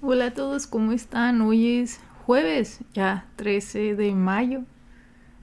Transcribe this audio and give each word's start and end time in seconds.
Hola 0.00 0.26
a 0.26 0.34
todos, 0.34 0.66
¿cómo 0.66 0.92
están? 0.92 1.40
Hoy 1.40 1.78
es 1.78 2.00
jueves, 2.26 2.80
ya 2.92 3.26
13 3.36 3.94
de 3.94 4.14
mayo. 4.14 4.62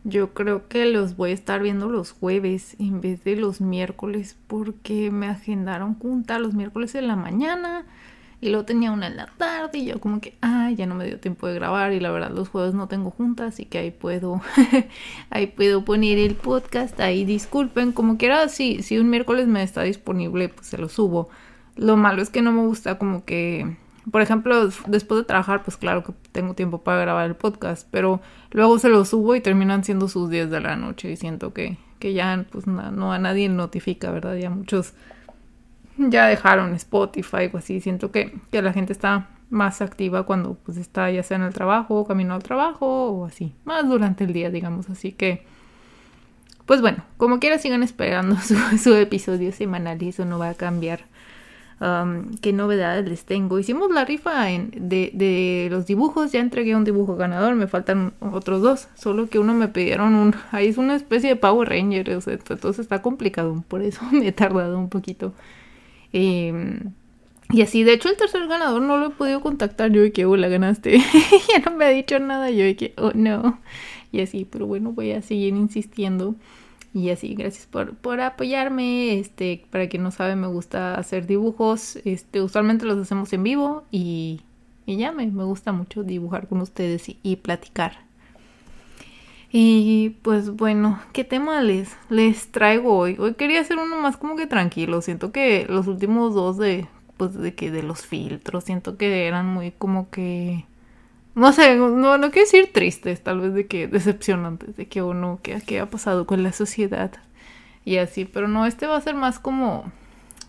Yo 0.04 0.34
creo 0.34 0.68
que 0.68 0.86
los 0.86 1.16
voy 1.16 1.32
a 1.32 1.34
estar 1.34 1.62
viendo 1.62 1.90
los 1.90 2.12
jueves 2.12 2.76
en 2.80 3.02
vez 3.02 3.24
de 3.24 3.36
los 3.36 3.60
miércoles 3.62 4.38
porque 4.48 5.10
me 5.10 5.28
agendaron 5.28 5.96
junta 5.96 6.38
los 6.38 6.54
miércoles 6.54 6.94
en 6.96 7.08
la 7.08 7.16
mañana 7.16 7.86
y 8.40 8.50
luego 8.50 8.66
tenía 8.66 8.92
una 8.92 9.08
en 9.08 9.18
la 9.18 9.28
tarde 9.28 9.80
y 9.80 9.86
yo 9.86 10.00
como 10.00 10.20
que, 10.22 10.36
ay, 10.42 10.76
ya 10.76 10.86
no 10.86 10.96
me 10.96 11.06
dio 11.06 11.20
tiempo 11.20 11.48
de 11.48 11.54
grabar 11.56 11.94
y 11.94 12.00
la 12.00 12.12
verdad 12.12 12.32
los 12.32 12.50
jueves 12.50 12.74
no 12.74 12.88
tengo 12.88 13.12
junta, 13.12 13.46
así 13.46 13.66
que 13.66 13.78
ahí 13.78 13.92
puedo, 13.92 14.42
ahí 15.30 15.48
puedo 15.48 15.86
poner 15.86 16.18
el 16.18 16.36
podcast, 16.36 17.00
ahí 17.00 17.24
disculpen, 17.26 17.92
como 17.92 18.18
quiera, 18.18 18.48
si, 18.50 18.82
si 18.84 18.98
un 18.98 19.10
miércoles 19.10 19.48
me 19.48 19.64
está 19.64 19.84
disponible, 19.84 20.50
pues 20.50 20.68
se 20.68 20.78
lo 20.78 20.90
subo. 20.90 21.30
Lo 21.76 21.98
malo 21.98 22.22
es 22.22 22.30
que 22.30 22.42
no 22.42 22.52
me 22.52 22.62
gusta 22.66 22.98
como 22.98 23.26
que, 23.26 23.78
por 24.12 24.22
ejemplo, 24.22 24.70
después 24.88 25.22
de 25.22 25.26
trabajar, 25.26 25.64
pues 25.64 25.78
claro 25.78 26.04
que 26.04 26.14
tengo 26.32 26.54
tiempo 26.54 26.80
para 26.80 27.02
grabar 27.02 27.26
el 27.26 27.36
podcast, 27.36 27.88
pero 27.92 28.22
luego 28.52 28.78
se 28.78 28.90
lo 28.90 29.06
subo 29.06 29.36
y 29.36 29.42
terminan 29.42 29.84
siendo 29.84 30.08
sus 30.08 30.30
10 30.30 30.50
de 30.50 30.60
la 30.60 30.76
noche 30.76 31.12
y 31.12 31.16
siento 31.16 31.54
que, 31.54 31.78
que 32.00 32.14
ya 32.14 32.46
pues 32.52 32.68
no 32.68 33.14
a 33.14 33.20
nadie 33.20 33.50
notifica, 33.50 34.12
¿verdad? 34.12 34.36
Ya 34.36 34.50
muchos 34.50 34.94
ya 35.98 36.28
dejaron 36.28 36.74
Spotify 36.76 37.50
o 37.52 37.58
así. 37.58 37.80
Siento 37.82 38.12
que, 38.12 38.38
que, 38.52 38.62
la 38.62 38.74
gente 38.74 38.94
está 38.94 39.30
más 39.50 39.82
activa 39.82 40.24
cuando 40.24 40.56
pues 40.56 40.78
está 40.78 41.12
ya 41.12 41.24
sea 41.24 41.38
en 41.38 41.44
el 41.44 41.54
trabajo, 41.54 42.06
camino 42.06 42.34
al 42.34 42.44
trabajo 42.44 43.10
o 43.10 43.26
así. 43.26 43.54
Más 43.66 43.88
durante 43.88 44.24
el 44.24 44.34
día, 44.34 44.50
digamos. 44.50 44.90
Así 44.90 45.12
que, 45.12 45.46
pues 46.66 46.82
bueno, 46.82 47.04
como 47.18 47.40
quiera 47.40 47.58
sigan 47.58 47.84
esperando 47.84 48.36
su, 48.42 48.56
su 48.78 48.96
episodio 48.96 49.52
semanal 49.52 50.02
y 50.02 50.10
eso 50.10 50.26
no 50.26 50.40
va 50.40 50.50
a 50.50 50.54
cambiar. 50.56 51.02
Um, 51.82 52.36
qué 52.42 52.54
novedades 52.54 53.10
les 53.10 53.26
tengo. 53.26 53.58
Hicimos 53.58 53.90
la 53.90 54.06
rifa 54.06 54.46
de, 54.46 55.10
de, 55.16 55.68
los 55.72 55.88
dibujos, 55.88 56.32
ya 56.32 56.40
entregué 56.40 56.76
un 56.76 56.84
dibujo 56.84 57.16
ganador, 57.16 57.56
me 57.56 57.66
faltan 57.66 58.14
otros 58.20 58.62
dos, 58.62 58.88
solo 58.94 59.28
que 59.30 59.40
uno 59.40 59.56
me 59.56 59.68
pidieron 59.68 60.14
un, 60.14 60.36
ahí 60.52 60.68
es 60.68 60.78
una 60.78 60.96
especie 60.96 61.30
de 61.30 61.36
Power 61.38 61.70
Ranger, 61.70 62.12
o 62.12 62.22
sea, 62.22 62.34
entonces 62.34 62.82
está 62.82 63.02
complicado, 63.02 63.64
por 63.68 63.82
eso 63.82 64.00
me 64.12 64.28
he 64.28 64.32
tardado 64.32 64.78
un 64.78 64.90
poquito. 64.90 65.34
Em, 66.14 66.94
y 67.50 67.64
así, 67.64 67.84
de 67.84 67.94
hecho, 67.94 68.10
el 68.10 68.18
tercer 68.18 68.48
ganador 68.48 68.84
no 68.84 68.98
lo 68.98 69.08
he 69.08 69.10
podido 69.10 69.42
contactar. 69.42 69.92
Yo 69.92 70.02
de 70.02 70.12
que, 70.12 70.26
oh, 70.26 70.38
la 70.38 70.48
ganaste. 70.48 71.00
ya 71.50 71.60
no 71.66 71.76
me 71.76 71.86
ha 71.86 71.90
dicho 71.90 72.18
nada. 72.20 72.50
Yo 72.50 72.64
de 72.64 72.76
que, 72.76 72.94
oh, 72.98 73.12
no. 73.14 73.60
Y 74.12 74.22
así, 74.22 74.46
pero 74.50 74.68
bueno, 74.68 74.92
voy 74.94 75.12
a 75.12 75.22
seguir 75.22 75.56
insistiendo. 75.56 76.36
Y 76.94 77.10
así, 77.10 77.36
gracias 77.36 77.66
por, 77.68 77.96
por 77.96 78.20
apoyarme. 78.20 79.20
Este, 79.20 79.64
para 79.70 79.88
quien 79.88 80.04
no 80.04 80.12
sabe, 80.12 80.36
me 80.36 80.48
gusta 80.48 80.96
hacer 80.96 81.26
dibujos. 81.26 81.98
Este, 82.06 82.42
usualmente 82.42 82.86
los 82.86 82.98
hacemos 82.98 83.32
en 83.34 83.44
vivo. 83.44 83.84
Y, 83.92 84.42
y 84.86 84.98
ya 84.98 85.12
me, 85.12 85.28
me 85.28 85.44
gusta 85.44 85.72
mucho 85.72 86.04
dibujar 86.04 86.48
con 86.48 86.62
ustedes 86.62 87.08
y, 87.10 87.18
y 87.24 87.38
platicar. 87.38 88.12
Y 89.54 90.16
pues 90.22 90.50
bueno, 90.50 91.00
¿qué 91.12 91.26
tema 91.26 91.62
les, 91.62 91.96
les 92.10 92.48
traigo 92.52 92.98
hoy? 92.98 93.18
Hoy 93.20 93.34
quería 93.34 93.60
hacer 93.60 93.78
uno 93.78 94.00
más 94.00 94.16
como 94.16 94.38
que 94.38 94.48
tranquilo. 94.48 95.02
Siento 95.02 95.32
que 95.34 95.66
los 95.70 95.88
últimos 95.88 96.34
dos 96.34 96.58
de, 96.58 96.88
pues 97.18 97.34
de 97.34 97.54
que 97.54 97.70
de 97.70 97.84
los 97.84 98.06
filtros, 98.06 98.64
siento 98.64 98.98
que 98.98 99.28
eran 99.28 99.48
muy 99.48 99.72
como 99.72 100.10
que, 100.10 100.66
no 101.36 101.54
sé, 101.54 101.76
no, 101.76 102.18
no 102.18 102.32
quiero 102.32 102.46
decir 102.46 102.72
tristes, 102.74 103.24
tal 103.24 103.40
vez 103.40 103.54
de 103.54 103.68
que 103.68 103.88
decepcionantes, 103.88 104.76
de 104.76 104.88
que 104.88 105.02
uno, 105.02 105.40
que 105.42 105.62
qué 105.62 105.80
ha 105.80 105.90
pasado 105.90 106.26
con 106.26 106.44
la 106.44 106.52
sociedad 106.52 107.12
y 107.86 107.98
así, 107.98 108.26
pero 108.26 108.48
no, 108.48 108.66
este 108.66 108.88
va 108.88 108.98
a 108.98 109.02
ser 109.02 109.16
más 109.16 109.40
como, 109.40 109.92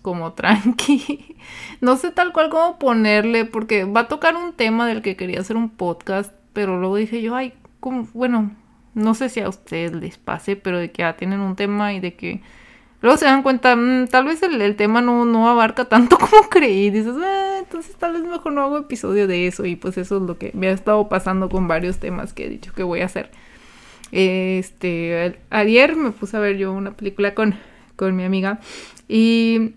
como 0.03 0.33
tranqui. 0.35 1.37
No 1.81 1.97
sé 1.97 2.11
tal 2.11 2.33
cual 2.33 2.51
cómo 2.51 2.79
ponerle, 2.79 3.45
porque 3.45 3.85
va 3.85 4.03
a 4.03 4.09
tocar 4.09 4.37
un 4.37 4.53
tema 4.53 4.87
del 4.87 5.03
que 5.03 5.17
quería 5.17 5.41
hacer 5.41 5.57
un 5.57 5.71
podcast, 5.71 6.33
pero 6.53 6.79
luego 6.79 6.97
dije 6.97 7.23
yo, 7.23 7.35
ay, 7.35 7.55
bueno, 8.13 8.51
no 8.95 9.15
sé 9.15 9.29
si 9.29 9.41
a 9.41 9.49
ustedes 9.49 9.93
les 9.93 10.19
pase, 10.19 10.57
pero 10.57 10.79
de 10.79 10.91
que 10.91 11.03
ya 11.03 11.17
tienen 11.17 11.41
un 11.41 11.57
tema 11.57 11.93
y 11.95 12.01
de 12.01 12.15
que 12.15 12.43
luego 13.03 13.19
se 13.19 13.27
dan 13.27 13.43
cuenta, 13.43 13.77
mm, 13.77 14.09
tal 14.09 14.25
vez 14.25 14.43
el, 14.43 14.77
tema 14.77 15.03
no, 15.03 15.25
no, 15.25 15.49
abarca 15.49 15.85
tanto 15.85 16.17
como 16.19 16.49
creí. 16.49 16.91
Dices, 16.91 17.15
ah, 17.23 17.59
entonces 17.59 17.95
tal 17.97 18.15
vez 18.15 18.23
mejor 18.23 18.53
no 18.53 18.63
hago 18.63 18.79
episodio 18.79 19.27
de 19.27 19.47
eso. 19.47 19.67
Y 19.67 19.77
pues 19.77 19.99
eso 19.99 20.17
es 20.17 20.23
lo 20.23 20.39
que 20.39 20.53
me 20.55 20.69
ha 20.69 20.73
estado 20.73 21.09
pasando 21.09 21.49
con 21.49 21.69
varios 21.69 21.99
temas 21.99 22.33
que 22.33 22.47
he 22.47 22.49
dicho 22.49 22.73
que 22.73 22.83
voy 22.83 23.01
a 23.01 23.07
hacer. 23.07 23.31
Este, 24.13 25.39
ayer 25.51 25.97
me 25.97 26.11
puse 26.11 26.37
a 26.37 26.41
ver 26.41 26.59
yo 26.59 26.73
una 26.73 26.93
película 26.93 27.35
con, 27.35 27.55
con 27.97 28.15
mi 28.15 28.25
amiga 28.25 28.61
y 29.09 29.75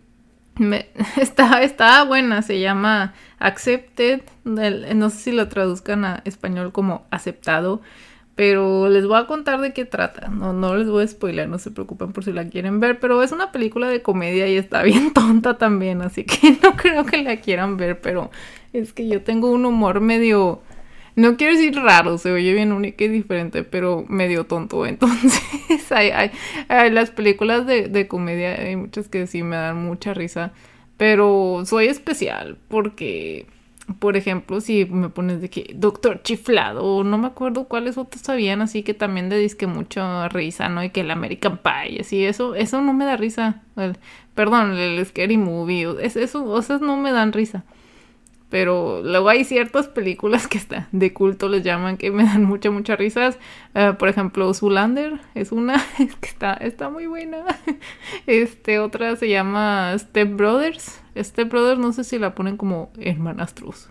me, 0.58 0.88
está, 1.18 1.64
está 1.64 2.04
buena, 2.04 2.42
se 2.42 2.60
llama 2.60 3.14
Accepted, 3.40 4.22
no 4.44 5.10
sé 5.10 5.18
si 5.18 5.32
lo 5.32 5.48
traduzcan 5.48 6.06
a 6.06 6.22
español 6.26 6.72
como 6.72 7.06
aceptado. 7.12 7.82
Pero 8.36 8.90
les 8.90 9.08
voy 9.08 9.18
a 9.18 9.28
contar 9.28 9.62
de 9.62 9.72
qué 9.72 9.86
trata. 9.86 10.28
No, 10.28 10.52
no 10.52 10.76
les 10.76 10.90
voy 10.90 11.06
a 11.06 11.08
spoiler, 11.08 11.48
no 11.48 11.58
se 11.58 11.72
preocupen 11.72 12.12
por 12.12 12.26
si 12.26 12.34
la 12.34 12.50
quieren 12.50 12.82
ver. 12.82 13.00
Pero 13.00 13.24
es 13.24 13.32
una 13.32 13.54
película 13.54 13.88
de 13.88 14.02
comedia 14.02 14.48
y 14.48 14.58
está 14.58 14.84
bien 14.84 15.14
tonta 15.14 15.58
también. 15.58 16.02
Así 16.02 16.26
que 16.26 16.58
no 16.64 16.76
creo 16.76 17.06
que 17.06 17.24
la 17.24 17.38
quieran 17.38 17.78
ver. 17.78 18.02
Pero 18.02 18.30
es 18.74 18.92
que 18.92 19.08
yo 19.08 19.22
tengo 19.24 19.52
un 19.52 19.66
humor 19.66 20.02
medio. 20.02 20.62
No 21.16 21.38
quiero 21.38 21.54
decir 21.54 21.74
raro, 21.76 22.18
se 22.18 22.30
oye 22.34 22.54
bien 22.54 22.74
único 22.74 23.06
y 23.06 23.08
diferente, 23.08 23.64
pero 23.64 24.04
medio 24.10 24.44
tonto. 24.44 24.86
Entonces, 24.88 25.90
hay, 25.90 26.12
hay, 26.68 26.92
las 26.92 27.12
películas 27.12 27.66
de, 27.66 27.88
de 27.88 28.10
comedia, 28.10 28.56
hay 28.56 28.76
muchas 28.76 29.08
que 29.08 29.26
sí 29.28 29.44
me 29.44 29.56
dan 29.56 29.86
mucha 29.86 30.14
risa. 30.14 30.52
Pero 30.98 31.64
soy 31.66 31.88
especial 31.88 32.58
porque 32.68 33.48
por 34.00 34.18
ejemplo, 34.18 34.62
si 34.62 34.86
me 34.86 35.10
pones 35.10 35.42
de 35.42 35.50
que 35.50 35.72
Doctor 35.76 36.22
Chiflado, 36.24 37.04
no 37.04 37.18
me 37.18 37.28
acuerdo 37.28 37.68
cuáles 37.68 37.98
otros 37.98 38.22
sabían, 38.24 38.62
así 38.62 38.84
que 38.84 38.94
también 38.94 39.30
de 39.30 39.38
disque 39.38 39.68
mucho 39.68 40.28
risa, 40.30 40.70
¿no? 40.70 40.84
Y 40.84 40.90
que 40.90 41.02
el 41.02 41.12
American 41.12 41.60
Pie, 41.60 42.02
así, 42.02 42.26
eso, 42.26 42.56
eso 42.56 42.82
no 42.82 42.94
me 42.94 43.06
da 43.06 43.16
risa. 43.16 43.62
perdón, 44.34 44.78
el 44.78 45.06
Scary 45.06 45.38
Movie, 45.38 45.88
eso, 46.02 46.20
eso, 46.60 46.80
no 46.80 46.98
me 46.98 47.12
dan 47.12 47.32
risa. 47.32 47.64
Pero 48.50 49.02
luego 49.04 49.30
hay 49.30 49.44
ciertas 49.44 49.88
películas 49.88 50.48
que 50.48 50.58
están 50.58 50.88
de 50.92 51.14
culto, 51.14 51.50
les 51.50 51.64
llaman, 51.64 51.98
que 51.98 52.12
me 52.12 52.24
dan 52.24 52.44
mucha, 52.46 52.72
mucha 52.72 52.96
risas. 52.96 53.38
Eh, 53.76 53.94
por 54.00 54.08
ejemplo, 54.10 54.54
Zulander 54.54 55.20
es 55.36 55.52
una 55.52 55.84
que 55.98 56.28
está, 56.28 56.54
está 56.54 56.90
muy 56.90 57.06
buena. 57.08 57.46
Este, 58.28 58.80
otra 58.80 59.16
se 59.16 59.30
llama 59.30 59.96
Step 59.98 60.36
Brothers. 60.36 61.05
Step 61.16 61.50
Brothers 61.50 61.80
no 61.80 61.94
sé 61.94 62.04
si 62.04 62.20
la 62.20 62.36
ponen 62.36 62.58
como 62.58 62.92
hermanastros. 63.00 63.90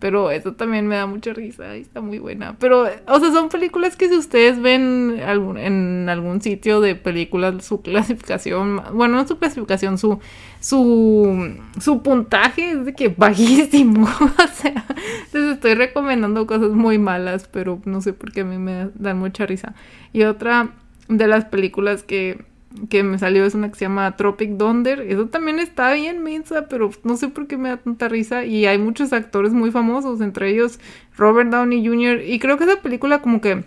Pero 0.00 0.30
eso 0.30 0.54
también 0.54 0.86
me 0.86 0.96
da 0.96 1.04
mucha 1.04 1.34
risa 1.34 1.76
y 1.76 1.82
está 1.82 2.00
muy 2.00 2.18
buena. 2.18 2.56
Pero, 2.58 2.84
o 3.06 3.20
sea, 3.20 3.32
son 3.32 3.50
películas 3.50 3.96
que 3.96 4.08
si 4.08 4.16
ustedes 4.16 4.58
ven 4.58 5.20
en 5.58 6.08
algún 6.08 6.40
sitio 6.40 6.80
de 6.80 6.94
películas, 6.94 7.62
su 7.62 7.82
clasificación, 7.82 8.80
bueno, 8.94 9.16
no 9.16 9.28
su 9.28 9.38
clasificación, 9.38 9.98
su, 9.98 10.18
su, 10.58 11.54
su 11.78 12.02
puntaje 12.02 12.70
es 12.70 12.86
de 12.86 12.94
que 12.94 13.10
bajísimo. 13.10 14.04
o 14.20 14.48
sea, 14.54 14.86
les 15.34 15.52
estoy 15.52 15.74
recomendando 15.74 16.46
cosas 16.46 16.70
muy 16.70 16.96
malas, 16.96 17.46
pero 17.46 17.82
no 17.84 18.00
sé 18.00 18.14
por 18.14 18.32
qué 18.32 18.40
a 18.40 18.44
mí 18.46 18.56
me 18.56 18.88
dan 18.94 19.18
mucha 19.18 19.44
risa. 19.44 19.74
Y 20.14 20.22
otra 20.22 20.70
de 21.08 21.26
las 21.26 21.44
películas 21.44 22.04
que 22.04 22.49
que 22.88 23.02
me 23.02 23.18
salió 23.18 23.44
es 23.44 23.54
una 23.54 23.68
que 23.68 23.74
se 23.74 23.84
llama 23.84 24.16
Tropic 24.16 24.56
Thunder. 24.56 25.00
Eso 25.00 25.26
también 25.26 25.58
está 25.58 25.92
bien 25.92 26.22
mensa, 26.22 26.68
pero 26.68 26.90
no 27.02 27.16
sé 27.16 27.28
por 27.28 27.46
qué 27.46 27.56
me 27.56 27.70
da 27.70 27.76
tanta 27.78 28.08
risa. 28.08 28.44
Y 28.44 28.66
hay 28.66 28.78
muchos 28.78 29.12
actores 29.12 29.52
muy 29.52 29.70
famosos, 29.70 30.20
entre 30.20 30.50
ellos 30.50 30.78
Robert 31.16 31.50
Downey 31.50 31.86
Jr. 31.86 32.22
Y 32.22 32.38
creo 32.38 32.56
que 32.56 32.64
esa 32.64 32.80
película 32.80 33.20
como 33.20 33.40
que 33.40 33.64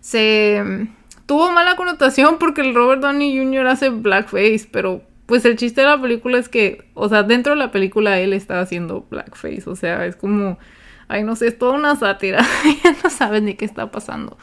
se 0.00 0.88
tuvo 1.26 1.50
mala 1.52 1.76
connotación 1.76 2.38
porque 2.38 2.62
el 2.62 2.74
Robert 2.74 3.02
Downey 3.02 3.36
Jr. 3.36 3.66
hace 3.66 3.90
blackface, 3.90 4.68
pero 4.70 5.02
pues 5.26 5.44
el 5.44 5.56
chiste 5.56 5.82
de 5.82 5.88
la 5.88 6.00
película 6.00 6.38
es 6.38 6.48
que, 6.48 6.88
o 6.94 7.08
sea, 7.10 7.22
dentro 7.22 7.52
de 7.52 7.58
la 7.58 7.70
película 7.70 8.18
él 8.18 8.32
está 8.32 8.60
haciendo 8.60 9.06
blackface, 9.10 9.64
o 9.66 9.76
sea, 9.76 10.06
es 10.06 10.16
como, 10.16 10.58
ay, 11.06 11.24
no 11.24 11.36
sé, 11.36 11.48
es 11.48 11.58
toda 11.58 11.74
una 11.74 11.96
sátira, 11.96 12.42
ya 12.84 12.96
no 13.04 13.10
saben 13.10 13.44
ni 13.44 13.54
qué 13.54 13.66
está 13.66 13.90
pasando. 13.90 14.38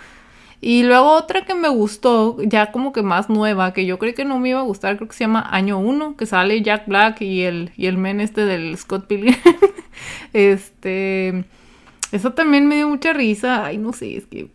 Y 0.68 0.82
luego 0.82 1.12
otra 1.12 1.46
que 1.46 1.54
me 1.54 1.70
gustó, 1.70 2.42
ya 2.42 2.72
como 2.72 2.92
que 2.92 3.04
más 3.04 3.30
nueva, 3.30 3.72
que 3.72 3.86
yo 3.86 4.00
creí 4.00 4.16
que 4.16 4.26
no 4.26 4.40
me 4.40 4.50
iba 4.50 4.62
a 4.62 4.64
gustar, 4.64 4.96
creo 4.96 5.08
que 5.08 5.14
se 5.14 5.26
llama 5.26 5.48
Año 5.52 5.78
1, 5.78 6.18
que 6.18 6.26
sale 6.26 6.60
Jack 6.64 6.88
Black 6.88 7.22
y 7.22 7.44
el, 7.44 7.70
y 7.78 7.86
el 7.86 8.00
men 8.00 8.20
este 8.20 8.48
del 8.48 8.76
Scott 8.76 9.06
Pilgrim. 9.06 9.36
este, 10.34 11.46
eso 12.12 12.34
también 12.34 12.66
me 12.68 12.78
dio 12.78 12.90
mucha 12.90 13.14
risa. 13.14 13.64
Ay, 13.64 13.78
no 13.78 13.94
sé, 13.94 14.18
es 14.18 14.26
que 14.26 14.48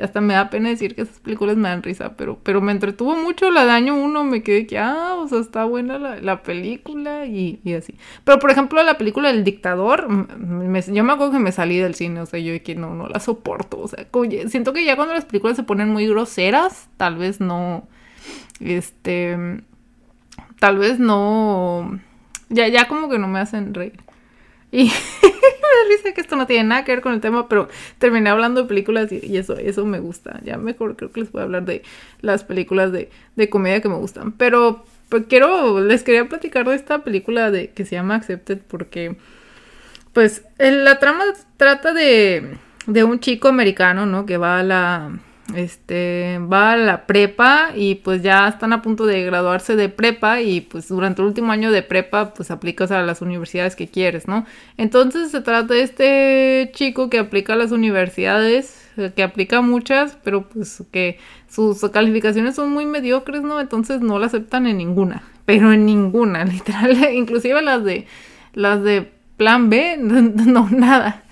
hasta 0.00 0.20
me 0.20 0.34
da 0.34 0.50
pena 0.50 0.68
decir 0.68 0.94
que 0.94 1.02
esas 1.02 1.20
películas 1.20 1.56
me 1.56 1.68
dan 1.68 1.82
risa, 1.82 2.16
pero, 2.16 2.38
pero 2.42 2.60
me 2.60 2.72
entretuvo 2.72 3.16
mucho 3.16 3.50
la 3.50 3.64
de 3.64 3.72
año 3.72 3.94
uno, 3.94 4.24
me 4.24 4.42
quedé 4.42 4.66
que, 4.66 4.78
ah, 4.78 5.14
o 5.14 5.28
sea, 5.28 5.40
está 5.40 5.64
buena 5.64 5.98
la, 5.98 6.42
película 6.42 7.26
y, 7.26 7.60
así. 7.74 7.96
Pero, 8.24 8.38
por 8.38 8.50
ejemplo, 8.50 8.82
la 8.82 8.98
película 8.98 9.30
El 9.30 9.44
Dictador, 9.44 10.08
yo 10.08 11.04
me 11.04 11.12
acuerdo 11.12 11.32
que 11.32 11.38
me 11.38 11.52
salí 11.52 11.78
del 11.78 11.94
cine, 11.94 12.20
o 12.20 12.26
sea, 12.26 12.40
yo 12.40 12.52
que 12.62 12.74
no, 12.74 12.94
no 12.94 13.08
la 13.08 13.20
soporto, 13.20 13.80
o 13.80 13.88
sea, 13.88 14.06
siento 14.48 14.72
que 14.72 14.84
ya 14.84 14.96
cuando 14.96 15.14
las 15.14 15.24
películas 15.24 15.56
se 15.56 15.62
ponen 15.62 15.88
muy 15.90 16.06
groseras, 16.06 16.88
tal 16.96 17.16
vez 17.16 17.40
no, 17.40 17.86
este, 18.60 19.36
tal 20.58 20.78
vez 20.78 20.98
no, 20.98 22.00
ya, 22.48 22.68
ya 22.68 22.88
como 22.88 23.08
que 23.08 23.18
no 23.18 23.28
me 23.28 23.40
hacen 23.40 23.74
reír. 23.74 24.00
Y 24.72 24.90
me 25.66 25.94
risa 25.94 26.12
que 26.12 26.20
esto 26.20 26.36
no 26.36 26.46
tiene 26.46 26.64
nada 26.64 26.84
que 26.84 26.92
ver 26.92 27.00
con 27.02 27.12
el 27.12 27.20
tema, 27.20 27.48
pero 27.48 27.68
terminé 27.98 28.30
hablando 28.30 28.62
de 28.62 28.68
películas 28.68 29.10
y, 29.12 29.36
eso, 29.36 29.56
eso 29.56 29.84
me 29.84 29.98
gusta. 29.98 30.40
Ya 30.44 30.56
mejor 30.56 30.96
creo 30.96 31.12
que 31.12 31.20
les 31.20 31.32
voy 31.32 31.40
a 31.40 31.44
hablar 31.44 31.64
de 31.64 31.82
las 32.20 32.44
películas 32.44 32.92
de, 32.92 33.10
de 33.36 33.48
comedia 33.48 33.80
que 33.80 33.88
me 33.88 33.96
gustan. 33.96 34.32
Pero 34.32 34.84
pues, 35.08 35.24
quiero, 35.28 35.80
les 35.80 36.02
quería 36.02 36.28
platicar 36.28 36.66
de 36.66 36.74
esta 36.74 37.04
película 37.04 37.50
de, 37.50 37.70
que 37.70 37.84
se 37.84 37.96
llama 37.96 38.16
Accepted 38.16 38.58
porque, 38.68 39.16
pues, 40.12 40.44
la 40.58 40.98
trama 40.98 41.24
trata 41.56 41.92
de, 41.92 42.56
de 42.86 43.04
un 43.04 43.20
chico 43.20 43.48
americano, 43.48 44.06
¿no? 44.06 44.26
Que 44.26 44.36
va 44.36 44.60
a 44.60 44.62
la 44.62 45.18
este 45.54 46.40
va 46.40 46.72
a 46.72 46.76
la 46.76 47.06
prepa 47.06 47.70
y 47.74 47.96
pues 47.96 48.22
ya 48.22 48.48
están 48.48 48.72
a 48.72 48.82
punto 48.82 49.06
de 49.06 49.22
graduarse 49.24 49.76
de 49.76 49.88
prepa 49.88 50.40
y 50.40 50.60
pues 50.60 50.88
durante 50.88 51.22
el 51.22 51.28
último 51.28 51.52
año 51.52 51.70
de 51.70 51.82
prepa 51.82 52.34
pues 52.34 52.50
aplicas 52.50 52.90
a 52.90 53.02
las 53.02 53.22
universidades 53.22 53.76
que 53.76 53.86
quieres, 53.86 54.26
¿no? 54.26 54.44
Entonces 54.76 55.30
se 55.30 55.40
trata 55.40 55.74
de 55.74 55.82
este 55.82 56.70
chico 56.74 57.08
que 57.10 57.20
aplica 57.20 57.52
a 57.52 57.56
las 57.56 57.70
universidades, 57.70 58.88
eh, 58.96 59.12
que 59.14 59.22
aplica 59.22 59.60
muchas, 59.60 60.18
pero 60.24 60.48
pues 60.48 60.82
que 60.90 61.18
sus 61.48 61.78
calificaciones 61.90 62.56
son 62.56 62.70
muy 62.72 62.84
mediocres, 62.84 63.42
¿no? 63.42 63.60
Entonces 63.60 64.00
no 64.00 64.18
la 64.18 64.26
aceptan 64.26 64.66
en 64.66 64.78
ninguna, 64.78 65.22
pero 65.44 65.72
en 65.72 65.86
ninguna, 65.86 66.44
literal, 66.46 67.14
inclusive 67.14 67.62
las 67.62 67.84
de 67.84 68.06
las 68.52 68.82
de 68.82 69.12
plan 69.36 69.70
B, 69.70 69.96
no 69.98 70.68
nada. 70.70 71.22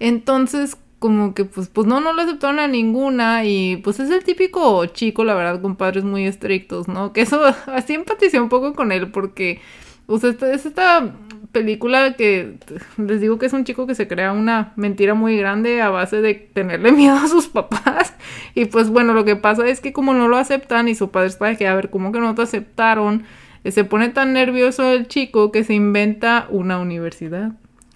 Entonces, 0.00 0.76
como 1.04 1.34
que 1.34 1.44
pues, 1.44 1.68
pues 1.68 1.86
no, 1.86 2.00
no 2.00 2.14
lo 2.14 2.22
aceptaron 2.22 2.58
a 2.58 2.66
ninguna 2.66 3.44
y 3.44 3.76
pues 3.84 4.00
es 4.00 4.08
el 4.08 4.24
típico 4.24 4.86
chico, 4.86 5.22
la 5.22 5.34
verdad, 5.34 5.60
con 5.60 5.76
padres 5.76 6.02
muy 6.02 6.24
estrictos, 6.24 6.88
¿no? 6.88 7.12
Que 7.12 7.20
eso, 7.20 7.42
así 7.66 7.92
empaticé 7.92 8.40
un 8.40 8.48
poco 8.48 8.72
con 8.72 8.90
él 8.90 9.10
porque, 9.10 9.60
o 10.06 10.18
sea, 10.18 10.30
es 10.30 10.64
esta 10.64 11.14
película 11.52 12.14
que 12.14 12.54
les 12.96 13.20
digo 13.20 13.38
que 13.38 13.44
es 13.44 13.52
un 13.52 13.64
chico 13.64 13.86
que 13.86 13.94
se 13.94 14.08
crea 14.08 14.32
una 14.32 14.72
mentira 14.76 15.12
muy 15.12 15.36
grande 15.36 15.82
a 15.82 15.90
base 15.90 16.22
de 16.22 16.32
tenerle 16.36 16.90
miedo 16.92 17.16
a 17.16 17.28
sus 17.28 17.48
papás 17.48 18.14
y 18.54 18.64
pues 18.64 18.88
bueno, 18.88 19.12
lo 19.12 19.26
que 19.26 19.36
pasa 19.36 19.68
es 19.68 19.80
que 19.80 19.92
como 19.92 20.14
no 20.14 20.26
lo 20.26 20.38
aceptan 20.38 20.88
y 20.88 20.94
su 20.94 21.10
padre 21.10 21.28
está 21.28 21.44
de 21.44 21.58
que, 21.58 21.68
a 21.68 21.74
ver, 21.74 21.90
¿cómo 21.90 22.12
que 22.12 22.20
no 22.20 22.34
te 22.34 22.40
aceptaron? 22.40 23.24
Se 23.70 23.84
pone 23.84 24.08
tan 24.08 24.32
nervioso 24.32 24.90
el 24.90 25.06
chico 25.06 25.52
que 25.52 25.64
se 25.64 25.74
inventa 25.74 26.46
una 26.48 26.78
universidad. 26.78 27.52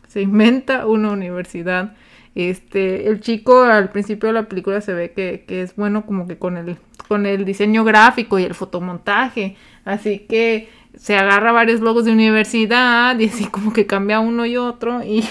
Se 0.09 0.21
inventa 0.21 0.85
una 0.85 1.11
universidad 1.11 1.95
este, 2.39 3.09
el 3.09 3.21
chico 3.21 3.63
al 3.63 3.91
principio 3.91 4.29
de 4.29 4.33
la 4.33 4.49
película 4.49 4.81
se 4.81 4.95
ve 4.95 5.13
que, 5.13 5.45
es 5.49 5.75
bueno 5.75 6.07
como 6.07 6.27
que 6.27 6.39
con 6.39 6.57
el, 6.57 6.77
con 7.09 7.27
el 7.27 7.45
diseño 7.45 7.85
gráfico 7.85 8.39
y 8.39 8.45
el 8.45 8.55
fotomontaje. 8.55 9.57
Así 9.85 10.21
que 10.21 10.69
se 10.97 11.17
agarra 11.17 11.53
varios 11.53 11.81
logos 11.81 12.05
de 12.05 12.13
universidad 12.13 13.19
y 13.19 13.27
así 13.27 13.47
como 13.47 13.73
que 13.73 13.87
cambia 13.87 14.21
uno 14.21 14.47
y 14.47 14.57
otro 14.57 15.03
y, 15.03 15.25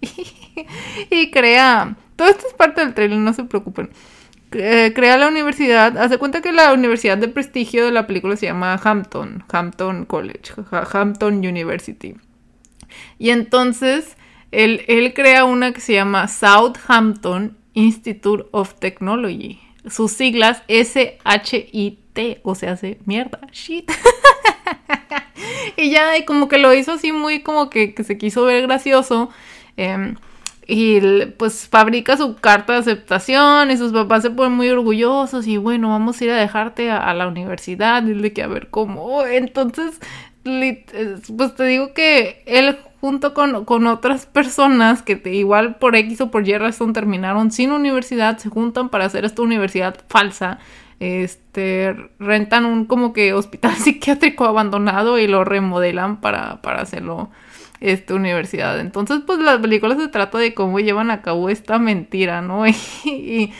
y, 1.10 1.30
crea... 1.30 1.96
Todo 2.16 2.28
esto 2.28 2.46
es 2.46 2.54
parte 2.54 2.82
del 2.82 2.94
trailer, 2.94 3.18
no 3.18 3.32
se 3.32 3.44
preocupen. 3.44 3.90
crea 4.50 5.16
la 5.16 5.28
universidad, 5.28 5.96
hace 5.98 6.18
cuenta 6.18 6.42
que 6.42 6.52
la 6.52 6.72
universidad 6.72 7.18
de 7.18 7.26
prestigio 7.26 7.84
de 7.84 7.90
la 7.90 8.06
película 8.06 8.36
se 8.36 8.46
llama 8.46 8.80
Hampton, 8.84 9.42
Hampton 9.50 10.04
College, 10.04 10.52
Hampton 10.92 11.38
University. 11.38 12.14
Y 13.18 13.30
entonces 13.30 14.16
él, 14.52 15.12
crea 15.14 15.44
una 15.44 15.72
que 15.72 15.80
se 15.80 15.94
llama 15.94 16.28
Southampton 16.28 17.56
Institute 17.74 18.44
of 18.52 18.74
Technology. 18.74 19.58
Sus 19.88 20.12
siglas 20.12 20.62
S-H-I-T, 20.68 22.40
o 22.44 22.54
sea, 22.54 22.72
hace 22.72 22.98
mierda, 23.06 23.40
shit. 23.50 23.90
y 25.76 25.90
ya 25.90 26.24
como 26.26 26.48
que 26.48 26.58
lo 26.58 26.72
hizo 26.74 26.92
así 26.92 27.12
muy 27.12 27.40
como 27.42 27.70
que, 27.70 27.94
se 28.04 28.18
quiso 28.18 28.44
ver 28.44 28.62
gracioso. 28.62 29.30
Em, 29.76 30.16
y 30.66 31.00
pues 31.38 31.68
fabrica 31.68 32.16
su 32.16 32.36
carta 32.36 32.74
de 32.74 32.78
aceptación 32.80 33.70
y 33.70 33.76
sus 33.76 33.92
papás 33.92 34.22
se 34.22 34.30
ponen 34.30 34.52
muy 34.52 34.68
orgullosos 34.68 35.46
y 35.46 35.56
bueno, 35.56 35.88
vamos 35.88 36.20
a 36.20 36.24
ir 36.24 36.30
a 36.30 36.36
dejarte 36.36 36.90
a, 36.90 37.12
la 37.14 37.26
universidad 37.26 38.06
y 38.06 38.14
de 38.14 38.32
que 38.32 38.42
a 38.42 38.46
ver 38.46 38.68
cómo. 38.70 39.24
Entonces, 39.26 39.98
pues 40.44 41.54
te 41.54 41.64
digo 41.64 41.92
que 41.94 42.42
él 42.46 42.78
junto 43.02 43.34
con, 43.34 43.86
otras 43.88 44.26
personas 44.26 45.02
que 45.02 45.20
igual 45.32 45.74
por 45.76 45.96
X 45.96 46.20
o 46.20 46.30
por 46.30 46.46
Y 46.46 46.54
terminaron 46.92 47.50
sin 47.50 47.72
universidad, 47.72 48.38
se 48.38 48.48
juntan 48.48 48.90
para 48.90 49.06
hacer 49.06 49.24
esta 49.24 49.42
universidad 49.42 49.96
falsa. 50.08 50.58
Este, 51.00 51.96
rentan 52.20 52.64
un 52.64 52.84
como 52.84 53.12
que 53.12 53.32
hospital 53.32 53.74
psiquiátrico 53.76 54.44
abandonado 54.44 55.18
y 55.18 55.26
lo 55.26 55.42
remodelan 55.42 56.20
para, 56.20 56.62
para 56.62 56.82
hacerlo 56.82 57.30
esta 57.82 58.14
universidad. 58.14 58.78
Entonces, 58.78 59.20
pues 59.26 59.40
la 59.40 59.60
película 59.60 59.96
se 59.96 60.06
trata 60.06 60.38
de 60.38 60.54
cómo 60.54 60.78
llevan 60.78 61.10
a 61.10 61.20
cabo 61.20 61.50
esta 61.50 61.78
mentira, 61.78 62.40
¿no? 62.40 62.64
y, 63.04 63.52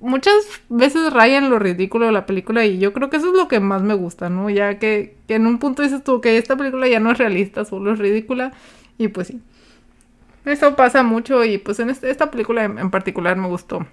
muchas 0.00 0.34
veces 0.70 1.12
rayan 1.12 1.50
lo 1.50 1.58
ridículo 1.58 2.06
de 2.06 2.12
la 2.12 2.26
película 2.26 2.64
y 2.64 2.78
yo 2.78 2.92
creo 2.92 3.10
que 3.10 3.18
eso 3.18 3.28
es 3.28 3.36
lo 3.36 3.46
que 3.46 3.60
más 3.60 3.82
me 3.82 3.94
gusta, 3.94 4.30
¿no? 4.30 4.48
Ya 4.50 4.78
que, 4.78 5.14
en 5.28 5.46
un 5.46 5.58
punto 5.58 5.82
dices 5.82 6.02
tú 6.02 6.20
que 6.20 6.38
esta 6.38 6.56
película 6.56 6.88
ya 6.88 6.98
no 6.98 7.12
es 7.12 7.18
realista, 7.18 7.64
solo 7.64 7.92
es 7.92 7.98
ridícula 7.98 8.52
y 8.98 9.08
pues 9.08 9.28
sí. 9.28 9.40
Eso 10.46 10.74
pasa 10.74 11.02
mucho 11.02 11.44
y 11.44 11.58
pues 11.58 11.78
en 11.80 11.90
este, 11.90 12.10
esta 12.10 12.30
película 12.30 12.64
en, 12.64 12.90
particular 12.90 13.36
me 13.36 13.46
gustó. 13.46 13.86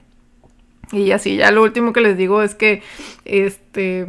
Y 0.93 1.11
así, 1.11 1.35
ya 1.35 1.51
lo 1.51 1.61
último 1.61 1.91
que 1.91 1.99
les 1.99 2.17
digo 2.17 2.41
es 2.41 2.55
que, 2.55 2.81
este, 3.25 4.07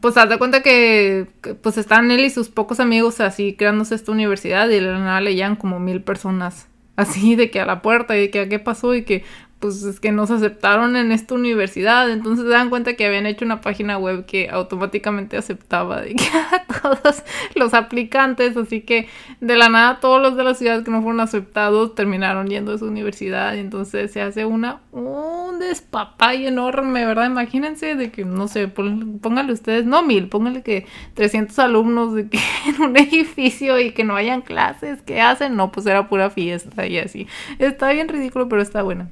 pues 0.00 0.16
haz 0.16 0.28
de 0.28 0.38
cuenta 0.38 0.62
que, 0.62 1.26
pues 1.62 1.78
están 1.78 2.10
él 2.10 2.24
y 2.24 2.30
sus 2.30 2.48
pocos 2.48 2.80
amigos 2.80 3.20
así 3.20 3.54
creándose 3.54 3.94
esta 3.94 4.12
universidad 4.12 4.68
y 4.68 4.74
de 4.74 4.80
la 4.82 4.98
nada 4.98 5.20
leían 5.20 5.56
como 5.56 5.80
mil 5.80 6.02
personas 6.02 6.68
así 6.96 7.36
de 7.36 7.50
que 7.50 7.60
a 7.60 7.66
la 7.66 7.80
puerta 7.80 8.16
y 8.16 8.22
de 8.22 8.30
que 8.30 8.40
a 8.40 8.48
qué 8.48 8.58
pasó 8.58 8.94
y 8.94 9.04
que 9.04 9.24
pues 9.60 9.82
es 9.82 9.98
que 9.98 10.12
nos 10.12 10.30
aceptaron 10.30 10.96
en 10.96 11.10
esta 11.10 11.34
universidad, 11.34 12.10
entonces 12.10 12.44
se 12.44 12.50
dan 12.50 12.70
cuenta 12.70 12.94
que 12.94 13.06
habían 13.06 13.26
hecho 13.26 13.44
una 13.44 13.60
página 13.60 13.98
web 13.98 14.24
que 14.24 14.48
automáticamente 14.50 15.36
aceptaba 15.36 16.00
de 16.00 16.14
que 16.14 16.24
a 16.52 16.64
todos 16.80 17.22
los 17.54 17.74
aplicantes, 17.74 18.56
así 18.56 18.82
que 18.82 19.08
de 19.40 19.56
la 19.56 19.68
nada 19.68 20.00
todos 20.00 20.22
los 20.22 20.36
de 20.36 20.44
la 20.44 20.54
ciudad 20.54 20.84
que 20.84 20.90
no 20.90 21.02
fueron 21.02 21.20
aceptados 21.20 21.94
terminaron 21.94 22.48
yendo 22.48 22.72
a 22.72 22.78
su 22.78 22.86
universidad 22.86 23.54
y 23.54 23.58
entonces 23.58 24.12
se 24.12 24.22
hace 24.22 24.44
una 24.44 24.80
un 24.92 25.58
despapay 25.58 26.46
enorme, 26.46 27.04
¿verdad? 27.04 27.26
Imagínense 27.26 27.96
de 27.96 28.10
que 28.10 28.24
no 28.24 28.46
sé, 28.48 28.68
pónganle 28.68 29.52
ustedes, 29.52 29.84
no 29.86 30.02
mil, 30.02 30.28
pónganle 30.28 30.62
que 30.62 30.86
300 31.14 31.58
alumnos 31.58 32.14
de 32.14 32.28
que 32.28 32.38
en 32.66 32.80
un 32.80 32.96
edificio 32.96 33.78
y 33.80 33.90
que 33.92 34.04
no 34.04 34.14
hayan 34.14 34.42
clases, 34.42 35.02
¿qué 35.02 35.20
hacen? 35.20 35.56
No, 35.56 35.72
pues 35.72 35.86
era 35.86 36.08
pura 36.08 36.30
fiesta 36.30 36.86
y 36.86 36.98
así. 36.98 37.26
Está 37.58 37.90
bien 37.90 38.08
ridículo, 38.08 38.48
pero 38.48 38.62
está 38.62 38.82
buena. 38.82 39.08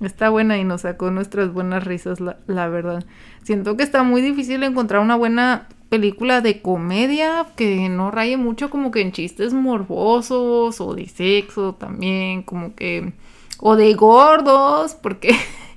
Está 0.00 0.30
buena 0.30 0.56
y 0.56 0.64
nos 0.64 0.82
sacó 0.82 1.10
nuestras 1.10 1.52
buenas 1.52 1.84
risas, 1.84 2.20
la, 2.20 2.68
verdad. 2.68 3.04
Siento 3.42 3.76
que 3.76 3.82
está 3.82 4.02
muy 4.02 4.22
difícil 4.22 4.62
encontrar 4.62 5.02
una 5.02 5.16
buena 5.16 5.68
película 5.90 6.40
de 6.40 6.62
comedia 6.62 7.46
que 7.56 7.88
no 7.88 8.10
raye 8.10 8.36
mucho 8.36 8.70
como 8.70 8.90
que 8.90 9.02
en 9.02 9.12
chistes 9.12 9.52
morbosos 9.52 10.80
o 10.80 10.94
de 10.94 11.06
sexo 11.06 11.74
también, 11.74 12.42
como 12.42 12.74
que... 12.74 13.12
o 13.58 13.76
de 13.76 13.92
gordos, 13.92 14.94
porque 14.94 15.36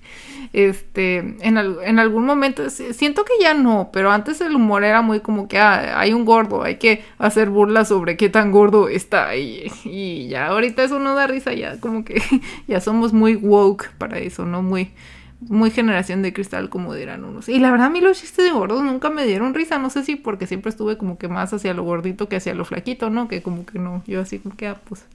este, 0.53 1.17
en, 1.17 1.57
en 1.57 1.99
algún 1.99 2.25
momento, 2.25 2.69
siento 2.69 3.25
que 3.25 3.33
ya 3.41 3.55
no, 3.55 3.89
pero 3.91 4.11
antes 4.11 4.39
el 4.39 4.55
humor 4.55 4.83
era 4.83 5.01
muy 5.01 5.19
como 5.19 5.47
que 5.47 5.57
ah, 5.57 5.99
hay 5.99 6.13
un 6.13 6.25
gordo, 6.25 6.63
hay 6.63 6.75
que 6.75 7.03
hacer 7.17 7.49
burla 7.49 7.85
sobre 7.85 8.17
qué 8.17 8.29
tan 8.29 8.51
gordo 8.51 8.87
está 8.87 9.35
y, 9.35 9.71
y 9.83 10.27
ya 10.27 10.47
ahorita 10.47 10.83
eso 10.83 10.99
no 10.99 11.15
da 11.15 11.25
risa, 11.25 11.53
ya 11.53 11.79
como 11.79 12.05
que 12.05 12.21
ya 12.67 12.79
somos 12.81 13.13
muy 13.13 13.35
woke 13.35 13.89
para 13.97 14.19
eso, 14.19 14.45
¿no? 14.45 14.61
Muy, 14.61 14.91
muy 15.39 15.71
generación 15.71 16.21
de 16.21 16.33
cristal, 16.33 16.69
como 16.69 16.93
dirán 16.93 17.23
unos. 17.23 17.49
Y 17.49 17.59
la 17.59 17.71
verdad, 17.71 17.87
a 17.87 17.89
mí 17.89 17.99
los 17.99 18.19
chistes 18.21 18.45
de 18.45 18.51
gordos 18.51 18.83
nunca 18.83 19.09
me 19.09 19.25
dieron 19.25 19.53
risa. 19.53 19.77
No 19.77 19.89
sé 19.89 20.03
si 20.03 20.15
porque 20.15 20.47
siempre 20.47 20.69
estuve 20.69 20.97
como 20.97 21.17
que 21.17 21.27
más 21.27 21.53
hacia 21.53 21.73
lo 21.73 21.83
gordito 21.83 22.29
que 22.29 22.37
hacia 22.37 22.53
lo 22.53 22.63
flaquito, 22.63 23.09
¿no? 23.09 23.27
Que 23.27 23.41
como 23.41 23.65
que 23.65 23.79
no. 23.79 24.03
Yo 24.07 24.21
así 24.21 24.39
como 24.39 24.55
que, 24.55 24.67
ah, 24.67 24.79
pues, 24.85 25.05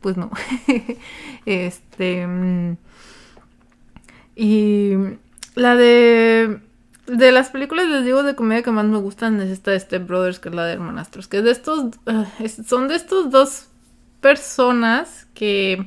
pues 0.00 0.16
no. 0.16 0.30
este. 1.46 2.26
Y 4.42 4.94
la 5.54 5.76
de 5.76 6.60
de 7.06 7.32
las 7.32 7.50
películas 7.50 7.88
les 7.88 8.04
digo 8.04 8.22
de 8.22 8.34
comedia 8.34 8.62
que 8.62 8.70
más 8.70 8.86
me 8.86 8.96
gustan 8.96 9.38
es 9.40 9.50
esta 9.50 9.72
de 9.72 9.80
Step 9.80 10.06
Brothers, 10.06 10.38
que 10.38 10.48
es 10.48 10.54
la 10.54 10.64
de 10.64 10.74
Hermanastros, 10.74 11.28
que 11.28 11.42
de 11.42 11.50
estos 11.50 11.86
ah, 12.06 12.24
son 12.64 12.88
de 12.88 12.94
estos 12.94 13.30
dos 13.30 13.66
personas 14.22 15.26
que 15.34 15.86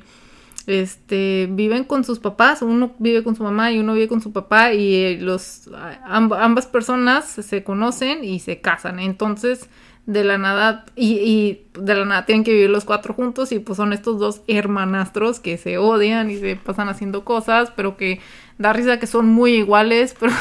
este 0.67 1.47
viven 1.49 1.83
con 1.83 2.03
sus 2.03 2.19
papás, 2.19 2.61
uno 2.61 2.93
vive 2.99 3.23
con 3.23 3.35
su 3.35 3.43
mamá 3.43 3.71
y 3.71 3.79
uno 3.79 3.93
vive 3.93 4.07
con 4.07 4.21
su 4.21 4.31
papá 4.31 4.73
y 4.73 5.17
los 5.17 5.69
ambas 6.05 6.67
personas 6.67 7.25
se 7.25 7.63
conocen 7.63 8.23
y 8.23 8.39
se 8.39 8.61
casan. 8.61 8.99
Entonces, 8.99 9.67
de 10.05 10.23
la 10.25 10.37
nada 10.37 10.83
y, 10.95 11.13
y, 11.13 11.67
de 11.79 11.95
la 11.95 12.05
nada 12.05 12.25
tienen 12.25 12.43
que 12.43 12.51
vivir 12.51 12.69
los 12.69 12.83
cuatro 12.83 13.13
juntos 13.13 13.51
y 13.51 13.59
pues 13.59 13.77
son 13.77 13.93
estos 13.93 14.19
dos 14.19 14.41
hermanastros 14.47 15.39
que 15.39 15.57
se 15.57 15.77
odian 15.77 16.29
y 16.29 16.37
se 16.37 16.57
pasan 16.57 16.89
haciendo 16.89 17.23
cosas, 17.23 17.71
pero 17.75 17.95
que 17.95 18.19
da 18.57 18.73
risa 18.73 18.99
que 18.99 19.07
son 19.07 19.27
muy 19.29 19.53
iguales, 19.53 20.15
pero 20.19 20.33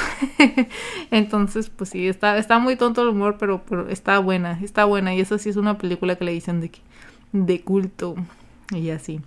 entonces 1.11 1.71
pues 1.71 1.90
sí, 1.90 2.09
está, 2.09 2.38
está 2.38 2.59
muy 2.59 2.76
tonto 2.76 3.02
el 3.02 3.09
humor, 3.09 3.37
pero, 3.38 3.62
pero 3.69 3.88
está 3.88 4.19
buena, 4.19 4.59
está 4.62 4.85
buena 4.85 5.14
y 5.14 5.21
eso 5.21 5.38
sí 5.38 5.50
es 5.50 5.57
una 5.57 5.78
película 5.78 6.16
que 6.16 6.25
le 6.25 6.33
dicen 6.33 6.61
de, 6.61 6.73
de 7.33 7.61
culto. 7.62 8.16
y 8.75 8.90
así. 8.90 9.21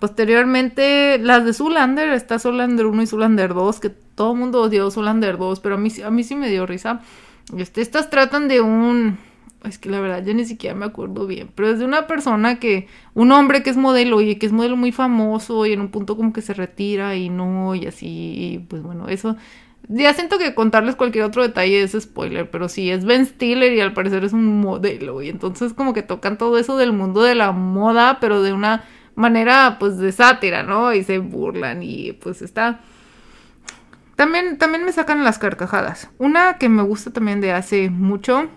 posteriormente, 0.00 1.18
las 1.18 1.44
de 1.44 1.52
Zulander, 1.52 2.08
está 2.10 2.40
Zulander 2.40 2.86
1 2.86 3.02
y 3.02 3.06
Zulander 3.06 3.54
2, 3.54 3.78
que 3.78 3.90
todo 3.90 4.32
el 4.32 4.38
mundo 4.38 4.62
odió 4.62 4.90
Zulander 4.90 5.38
2, 5.38 5.60
pero 5.60 5.76
a 5.76 5.78
mí, 5.78 5.90
a 6.04 6.10
mí 6.10 6.24
sí 6.24 6.34
me 6.34 6.50
dio 6.50 6.66
risa. 6.66 7.00
Este, 7.56 7.80
estas 7.80 8.10
tratan 8.10 8.48
de 8.48 8.60
un 8.60 9.18
es 9.64 9.78
que 9.78 9.88
la 9.88 10.00
verdad 10.00 10.24
yo 10.24 10.34
ni 10.34 10.44
siquiera 10.44 10.74
me 10.74 10.84
acuerdo 10.84 11.26
bien, 11.26 11.50
pero 11.54 11.70
es 11.70 11.78
de 11.78 11.84
una 11.84 12.06
persona 12.06 12.58
que, 12.60 12.86
un 13.14 13.32
hombre 13.32 13.62
que 13.62 13.70
es 13.70 13.76
modelo 13.76 14.20
y 14.20 14.36
que 14.36 14.46
es 14.46 14.52
modelo 14.52 14.76
muy 14.76 14.92
famoso 14.92 15.64
y 15.66 15.72
en 15.72 15.80
un 15.80 15.88
punto 15.88 16.16
como 16.16 16.32
que 16.32 16.42
se 16.42 16.54
retira 16.54 17.16
y 17.16 17.30
no, 17.30 17.74
y 17.74 17.86
así, 17.86 18.06
y 18.06 18.58
pues 18.58 18.82
bueno, 18.82 19.08
eso, 19.08 19.36
ya 19.88 20.12
siento 20.14 20.38
que 20.38 20.54
contarles 20.54 20.96
cualquier 20.96 21.24
otro 21.24 21.42
detalle 21.42 21.82
es 21.82 21.96
spoiler, 21.98 22.50
pero 22.50 22.68
sí, 22.68 22.90
es 22.90 23.04
Ben 23.04 23.26
Stiller 23.26 23.72
y 23.72 23.80
al 23.80 23.94
parecer 23.94 24.24
es 24.24 24.32
un 24.32 24.60
modelo, 24.60 25.22
y 25.22 25.30
entonces 25.30 25.72
como 25.72 25.94
que 25.94 26.02
tocan 26.02 26.36
todo 26.38 26.58
eso 26.58 26.76
del 26.76 26.92
mundo 26.92 27.22
de 27.22 27.34
la 27.34 27.52
moda, 27.52 28.18
pero 28.20 28.42
de 28.42 28.52
una 28.52 28.84
manera 29.14 29.78
pues 29.80 29.98
de 29.98 30.12
sátira, 30.12 30.62
¿no? 30.62 30.92
Y 30.92 31.04
se 31.04 31.18
burlan 31.18 31.82
y 31.82 32.12
pues 32.12 32.42
está... 32.42 32.80
También, 34.16 34.58
también 34.58 34.84
me 34.84 34.92
sacan 34.92 35.24
las 35.24 35.38
carcajadas. 35.38 36.08
Una 36.18 36.58
que 36.58 36.68
me 36.68 36.82
gusta 36.82 37.12
también 37.12 37.40
de 37.40 37.52
hace 37.52 37.90
mucho 37.90 38.48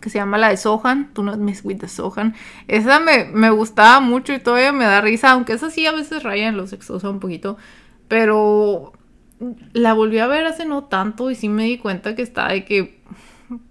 que 0.00 0.10
se 0.10 0.18
llama 0.18 0.38
la 0.38 0.50
de 0.50 0.56
Sohan, 0.56 1.10
Do 1.14 1.22
Not 1.22 1.38
Miss 1.38 1.64
With 1.64 1.78
the 1.78 1.88
Sohan. 1.88 2.34
Esa 2.68 3.00
me, 3.00 3.50
gustaba 3.50 4.00
mucho 4.00 4.32
y 4.32 4.38
todavía 4.38 4.72
me 4.72 4.84
da 4.84 5.00
risa, 5.00 5.32
aunque 5.32 5.54
esa 5.54 5.70
sí 5.70 5.86
a 5.86 5.92
veces 5.92 6.22
raya 6.22 6.48
en 6.48 6.56
los 6.56 6.70
sexosa 6.70 7.10
un 7.10 7.20
poquito, 7.20 7.56
pero 8.08 8.92
la 9.72 9.94
volví 9.94 10.18
a 10.18 10.26
ver 10.26 10.46
hace 10.46 10.64
no 10.64 10.84
tanto 10.84 11.30
y 11.30 11.34
sí 11.34 11.48
me 11.48 11.64
di 11.64 11.78
cuenta 11.78 12.14
que 12.14 12.22
está 12.22 12.48
de 12.48 12.64
que, 12.64 13.00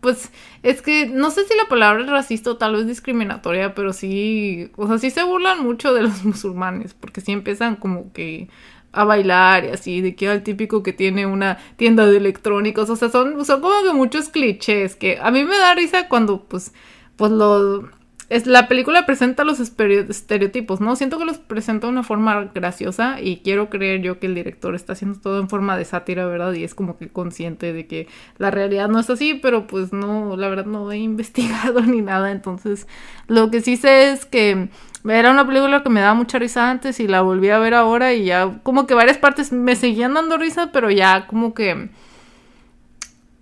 pues, 0.02 0.32
es 0.64 0.82
que 0.82 1.08
no 1.08 1.32
sé 1.32 1.46
si 1.46 1.56
la 1.56 1.70
palabra 1.70 2.04
es 2.04 2.10
racista 2.10 2.52
o 2.52 2.58
tal 2.58 2.76
vez 2.76 2.88
discriminatoria, 2.88 3.74
pero 3.74 3.94
sí, 3.94 4.72
o 4.76 4.88
sea, 4.88 4.98
sí 4.98 5.12
se 5.12 5.24
burlan 5.24 5.64
mucho 5.64 5.94
de 5.94 6.04
los 6.04 6.24
musulmanes, 6.26 6.94
porque 6.94 7.22
sí 7.22 7.32
empiezan 7.32 7.76
como 7.76 8.12
que 8.14 8.50
a 8.96 9.04
bailar 9.04 9.66
y 9.66 9.70
así, 9.70 10.02
de 10.02 10.16
que 10.16 10.32
el 10.32 10.44
típico 10.44 10.84
que 10.84 10.94
tiene 10.94 11.26
una 11.26 11.58
tienda 11.78 12.06
de 12.08 12.18
electrónicos, 12.18 12.90
o 12.90 12.96
sea, 12.96 13.10
son, 13.10 13.46
son 13.46 13.62
como 13.62 13.84
que 13.84 13.94
muchos 13.94 14.30
clichés 14.30 14.96
que 14.96 15.20
a 15.22 15.32
mí 15.32 15.44
me 15.44 15.58
da 15.58 15.76
risa 15.76 16.08
cuando 16.08 16.44
pues, 16.44 16.74
pues 17.18 17.32
lo, 17.32 17.90
es, 18.30 18.48
la 18.48 18.68
película 18.68 19.06
presenta 19.06 19.44
los 19.44 19.60
estereotipos, 19.60 20.82
¿no? 20.82 20.96
Siento 20.96 21.20
que 21.20 21.26
los 21.26 21.38
presenta 21.38 21.86
de 21.88 21.94
una 21.94 22.04
forma 22.04 22.52
graciosa 22.56 23.22
y 23.22 23.38
quiero 23.38 23.70
creer 23.70 24.02
yo 24.02 24.20
que 24.20 24.26
el 24.26 24.36
director 24.36 24.74
está 24.74 24.94
haciendo 24.94 25.20
todo 25.20 25.40
en 25.40 25.48
forma 25.48 25.78
de 25.78 25.86
sátira, 25.86 26.26
¿verdad? 26.26 26.54
Y 26.54 26.64
es 26.64 26.74
como 26.74 26.98
que 26.98 27.10
consciente 27.10 27.72
de 27.72 27.86
que 27.86 28.08
la 28.38 28.50
realidad 28.50 28.90
no 28.90 29.00
es 29.00 29.10
así, 29.12 29.36
pero 29.36 29.68
pues 29.68 29.94
no, 29.94 30.36
la 30.38 30.50
verdad 30.50 30.66
no 30.66 30.92
he 30.92 30.98
investigado 31.00 31.82
ni 31.82 32.02
nada, 32.02 32.32
entonces 32.32 32.88
lo 33.28 33.52
que 33.52 33.62
sí 33.62 33.78
sé 33.78 34.12
es 34.12 34.26
que 34.26 34.70
era 35.08 35.32
una 35.32 35.46
película 35.46 35.84
que 35.84 35.90
me 35.90 36.02
daba 36.02 36.14
mucha 36.14 36.40
risa 36.40 36.70
antes 36.70 37.00
y 37.00 37.08
la 37.08 37.22
volví 37.22 37.50
a 37.50 37.60
ver 37.60 37.74
ahora 37.74 38.14
y 38.14 38.26
ya 38.26 38.60
como 38.64 38.88
que 38.88 38.94
varias 38.94 39.18
partes 39.18 39.52
me 39.52 39.76
seguían 39.76 40.14
dando 40.14 40.38
risa, 40.38 40.72
pero 40.72 40.90
ya 40.92 41.28
como 41.28 41.54
que 41.54 41.90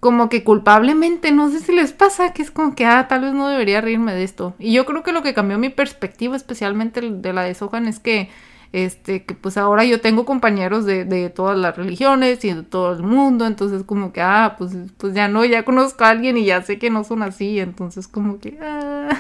como 0.03 0.27
que 0.27 0.43
culpablemente, 0.43 1.31
no 1.31 1.49
sé 1.49 1.61
si 1.61 1.71
les 1.73 1.93
pasa, 1.93 2.33
que 2.33 2.41
es 2.41 2.51
como 2.51 2.75
que, 2.75 2.85
ah, 2.85 3.07
tal 3.07 3.21
vez 3.21 3.33
no 3.33 3.47
debería 3.47 3.79
reírme 3.79 4.13
de 4.13 4.25
esto. 4.25 4.53
Y 4.59 4.73
yo 4.73 4.85
creo 4.85 5.01
que 5.01 5.13
lo 5.13 5.23
que 5.23 5.33
cambió 5.33 5.57
mi 5.57 5.69
perspectiva, 5.69 6.35
especialmente 6.35 6.99
de 6.99 7.33
la 7.33 7.43
de 7.43 7.53
Sohan, 7.55 7.87
es 7.87 7.99
que, 8.01 8.29
este, 8.73 9.23
que 9.23 9.33
pues 9.33 9.55
ahora 9.55 9.85
yo 9.85 10.01
tengo 10.01 10.25
compañeros 10.25 10.83
de, 10.85 11.05
de 11.05 11.29
todas 11.29 11.57
las 11.57 11.77
religiones 11.77 12.43
y 12.43 12.53
de 12.53 12.63
todo 12.63 12.91
el 12.91 13.01
mundo, 13.01 13.47
entonces 13.47 13.83
como 13.85 14.11
que, 14.11 14.21
ah, 14.21 14.55
pues, 14.57 14.73
pues 14.97 15.13
ya 15.13 15.29
no, 15.29 15.45
ya 15.45 15.63
conozco 15.63 16.03
a 16.03 16.09
alguien 16.09 16.35
y 16.35 16.43
ya 16.43 16.61
sé 16.63 16.77
que 16.79 16.89
no 16.89 17.05
son 17.05 17.23
así, 17.23 17.61
entonces 17.61 18.09
como 18.09 18.39
que, 18.39 18.59
ah, 18.61 19.17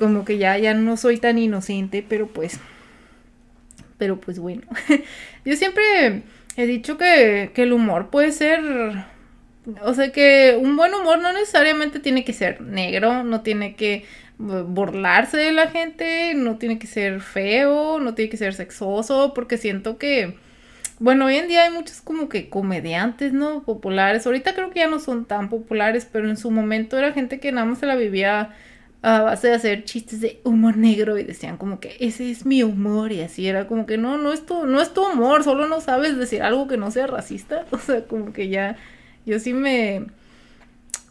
como 0.00 0.24
que 0.24 0.38
ya, 0.38 0.58
ya 0.58 0.74
no 0.74 0.96
soy 0.96 1.18
tan 1.18 1.38
inocente, 1.38 2.04
pero 2.06 2.26
pues, 2.26 2.58
pero 3.98 4.20
pues 4.20 4.40
bueno, 4.40 4.62
yo 5.44 5.54
siempre 5.54 6.24
he 6.56 6.66
dicho 6.66 6.98
que, 6.98 7.52
que 7.54 7.62
el 7.62 7.72
humor 7.72 8.10
puede 8.10 8.32
ser 8.32 8.60
o 9.82 9.94
sea 9.94 10.10
que 10.12 10.58
un 10.60 10.76
buen 10.76 10.94
humor 10.94 11.18
no 11.18 11.32
necesariamente 11.32 12.00
tiene 12.00 12.24
que 12.24 12.32
ser 12.32 12.60
negro, 12.60 13.24
no 13.24 13.42
tiene 13.42 13.76
que 13.76 14.04
burlarse 14.38 15.36
de 15.36 15.52
la 15.52 15.68
gente, 15.68 16.32
no 16.34 16.56
tiene 16.56 16.78
que 16.78 16.86
ser 16.86 17.20
feo, 17.20 18.00
no 18.00 18.14
tiene 18.14 18.30
que 18.30 18.38
ser 18.38 18.54
sexoso, 18.54 19.34
porque 19.34 19.58
siento 19.58 19.98
que, 19.98 20.38
bueno, 20.98 21.26
hoy 21.26 21.36
en 21.36 21.48
día 21.48 21.64
hay 21.64 21.70
muchos 21.70 22.00
como 22.00 22.30
que 22.30 22.48
comediantes, 22.48 23.34
¿no? 23.34 23.62
Populares. 23.64 24.26
Ahorita 24.26 24.54
creo 24.54 24.70
que 24.70 24.80
ya 24.80 24.86
no 24.86 24.98
son 24.98 25.26
tan 25.26 25.50
populares, 25.50 26.08
pero 26.10 26.28
en 26.30 26.38
su 26.38 26.50
momento 26.50 26.96
era 26.98 27.12
gente 27.12 27.38
que 27.38 27.52
nada 27.52 27.66
más 27.66 27.78
se 27.80 27.86
la 27.86 27.96
vivía 27.96 28.54
a 29.02 29.22
base 29.22 29.48
de 29.48 29.54
hacer 29.54 29.84
chistes 29.84 30.20
de 30.20 30.40
humor 30.44 30.76
negro 30.76 31.16
y 31.16 31.24
decían 31.24 31.56
como 31.56 31.80
que 31.80 31.96
ese 32.00 32.30
es 32.30 32.44
mi 32.44 32.62
humor 32.62 33.12
y 33.12 33.22
así 33.22 33.48
era 33.48 33.66
como 33.66 33.86
que 33.86 33.96
no, 33.96 34.18
no 34.18 34.32
es 34.32 34.44
tu, 34.44 34.66
no 34.66 34.80
es 34.80 34.92
tu 34.92 35.04
humor, 35.04 35.42
solo 35.42 35.66
no 35.68 35.80
sabes 35.80 36.18
decir 36.18 36.42
algo 36.42 36.68
que 36.68 36.76
no 36.76 36.90
sea 36.90 37.06
racista, 37.06 37.64
o 37.70 37.78
sea, 37.78 38.04
como 38.04 38.32
que 38.32 38.48
ya 38.48 38.76
yo 39.26 39.38
sí 39.38 39.52
me... 39.52 40.06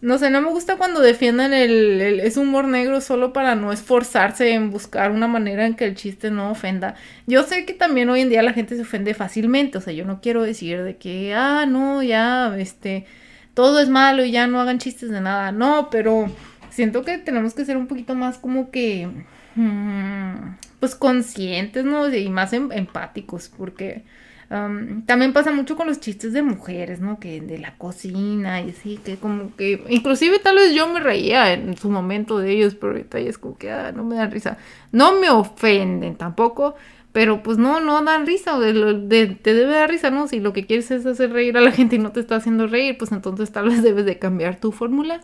No 0.02 0.18
sé, 0.18 0.30
no 0.30 0.42
me 0.42 0.50
gusta 0.50 0.78
cuando 0.78 1.02
defiendan 1.02 1.52
el, 1.52 2.00
el, 2.00 2.20
es 2.22 2.38
humor 2.38 2.66
negro 2.66 3.02
solo 3.02 3.34
para 3.34 3.56
no 3.56 3.74
esforzarse 3.74 4.54
en 4.54 4.72
buscar 4.72 5.12
una 5.12 5.28
manera 5.28 5.66
en 5.66 5.76
que 5.76 5.84
el 5.84 5.96
chiste 5.96 6.32
no 6.32 6.52
ofenda. 6.52 6.96
Yo 7.28 7.44
sé 7.44 7.66
que 7.66 7.74
también 7.74 8.10
hoy 8.10 8.22
en 8.22 8.30
día 8.30 8.42
la 8.42 8.54
gente 8.54 8.78
se 8.78 8.84
ofende 8.84 9.14
fácilmente, 9.14 9.78
o 9.78 9.82
sea, 9.82 9.92
yo 9.92 10.06
no 10.06 10.22
quiero 10.22 10.42
decir 10.42 10.84
de 10.84 10.96
que, 10.96 11.34
ah, 11.36 11.66
no, 11.66 12.02
ya, 12.02 12.56
este, 12.58 13.08
todo 13.54 13.82
es 13.82 13.90
malo 13.90 14.24
y 14.24 14.32
ya 14.32 14.48
no 14.48 14.62
hagan 14.62 14.80
chistes 14.80 15.10
de 15.10 15.20
nada, 15.20 15.52
no, 15.52 15.90
pero 15.92 16.32
siento 16.70 17.04
que 17.04 17.18
tenemos 17.18 17.54
que 17.54 17.66
ser 17.66 17.78
un 17.78 17.88
poquito 17.88 18.16
más 18.16 18.38
como 18.38 18.72
que, 18.72 19.10
mm, 19.56 20.56
pues 20.80 20.96
conscientes, 20.96 21.86
¿no? 21.86 22.14
Y 22.14 22.30
más 22.30 22.54
em, 22.54 22.72
empáticos, 22.72 23.50
porque 23.50 24.04
también 24.50 25.32
pasa 25.32 25.52
mucho 25.52 25.76
con 25.76 25.86
los 25.86 26.00
chistes 26.00 26.34
de 26.34 26.42
mujeres, 26.42 27.00
¿no? 27.02 27.20
Que 27.20 27.40
de 27.40 27.60
la 27.60 27.78
cocina 27.78 28.62
y 28.62 28.72
así, 28.72 28.98
que 28.98 29.18
como 29.18 29.56
que, 29.56 29.84
inclusive 29.90 30.40
tal 30.40 30.56
vez 30.56 30.74
yo 30.74 30.88
me 30.88 31.00
reía 31.00 31.54
en 31.54 31.78
su 31.78 31.92
momento 31.92 32.40
de 32.40 32.52
ellos, 32.52 32.74
pero 32.74 32.94
ahorita 32.94 33.20
es 33.20 33.38
como 33.38 33.60
que, 33.60 33.70
ah, 33.70 33.92
no 33.92 34.04
me 34.04 34.16
dan 34.16 34.32
risa. 34.32 34.58
No 34.92 35.20
me 35.20 35.30
ofenden 35.30 36.16
tampoco, 36.16 36.74
pero 37.12 37.44
pues 37.44 37.60
no, 37.60 37.80
no 37.80 38.02
dan 38.04 38.26
risa, 38.26 38.58
te 38.60 39.54
debe 39.54 39.74
dar 39.74 39.90
risa, 39.90 40.10
¿no? 40.10 40.28
Si 40.28 40.40
lo 40.40 40.52
que 40.52 40.66
quieres 40.66 40.90
es 40.90 41.06
hacer 41.06 41.32
reír 41.32 41.56
a 41.56 41.62
la 41.62 41.72
gente 41.72 41.98
y 41.98 42.00
no 42.00 42.12
te 42.12 42.20
está 42.20 42.38
haciendo 42.38 42.66
reír, 42.66 42.98
pues 42.98 43.12
entonces 43.12 43.52
tal 43.52 43.70
vez 43.70 43.84
debes 43.84 44.06
de 44.06 44.18
cambiar 44.18 44.60
tu 44.60 44.72
fórmula. 44.72 45.22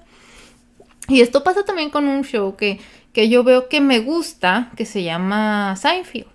Y 1.08 1.22
esto 1.22 1.44
pasa 1.44 1.64
también 1.64 1.90
con 1.90 2.08
un 2.08 2.24
show 2.24 2.56
que, 2.56 2.80
que 3.14 3.30
yo 3.30 3.44
veo 3.44 3.70
que 3.70 3.82
me 3.82 4.00
gusta, 4.00 4.72
que 4.76 4.86
se 4.86 5.04
llama 5.04 5.76
Seinfeld. 5.76 6.28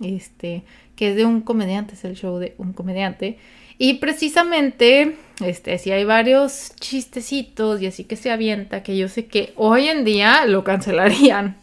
Este, 0.00 0.62
que 0.96 1.10
es 1.10 1.16
de 1.16 1.24
un 1.24 1.40
comediante, 1.40 1.94
es 1.94 2.04
el 2.04 2.16
show 2.16 2.38
de 2.38 2.54
un 2.58 2.72
comediante. 2.72 3.38
Y 3.78 3.94
precisamente, 3.94 5.16
este, 5.42 5.78
si 5.78 5.90
hay 5.90 6.04
varios 6.04 6.72
chistecitos 6.78 7.80
y 7.80 7.86
así 7.86 8.04
que 8.04 8.16
se 8.16 8.30
avienta, 8.30 8.82
que 8.82 8.96
yo 8.96 9.08
sé 9.08 9.26
que 9.26 9.54
hoy 9.56 9.88
en 9.88 10.04
día 10.04 10.44
lo 10.46 10.64
cancelarían. 10.64 11.56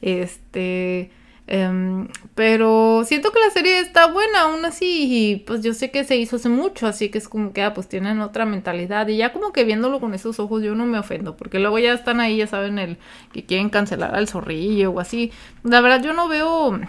Este, 0.00 1.10
em, 1.46 2.08
pero 2.34 3.02
siento 3.04 3.30
que 3.32 3.40
la 3.40 3.50
serie 3.50 3.78
está 3.80 4.06
buena 4.06 4.42
aún 4.42 4.64
así 4.64 5.06
y 5.10 5.36
pues 5.36 5.62
yo 5.62 5.74
sé 5.74 5.90
que 5.90 6.04
se 6.04 6.16
hizo 6.16 6.36
hace 6.36 6.48
mucho, 6.48 6.86
así 6.86 7.10
que 7.10 7.18
es 7.18 7.28
como 7.28 7.52
que, 7.52 7.62
ah, 7.62 7.74
pues 7.74 7.88
tienen 7.88 8.20
otra 8.20 8.46
mentalidad 8.46 9.08
y 9.08 9.16
ya 9.16 9.32
como 9.32 9.52
que 9.52 9.64
viéndolo 9.64 10.00
con 10.00 10.14
esos 10.14 10.40
ojos 10.40 10.62
yo 10.62 10.74
no 10.74 10.86
me 10.86 10.98
ofendo, 10.98 11.36
porque 11.36 11.58
luego 11.58 11.78
ya 11.78 11.92
están 11.92 12.20
ahí, 12.20 12.38
ya 12.38 12.46
saben, 12.46 12.78
el 12.78 12.98
que 13.32 13.44
quieren 13.44 13.70
cancelar 13.70 14.14
al 14.14 14.28
zorrillo 14.28 14.90
o 14.90 15.00
así. 15.00 15.32
La 15.62 15.80
verdad 15.80 16.02
yo 16.02 16.12
no 16.12 16.28
veo, 16.28 16.80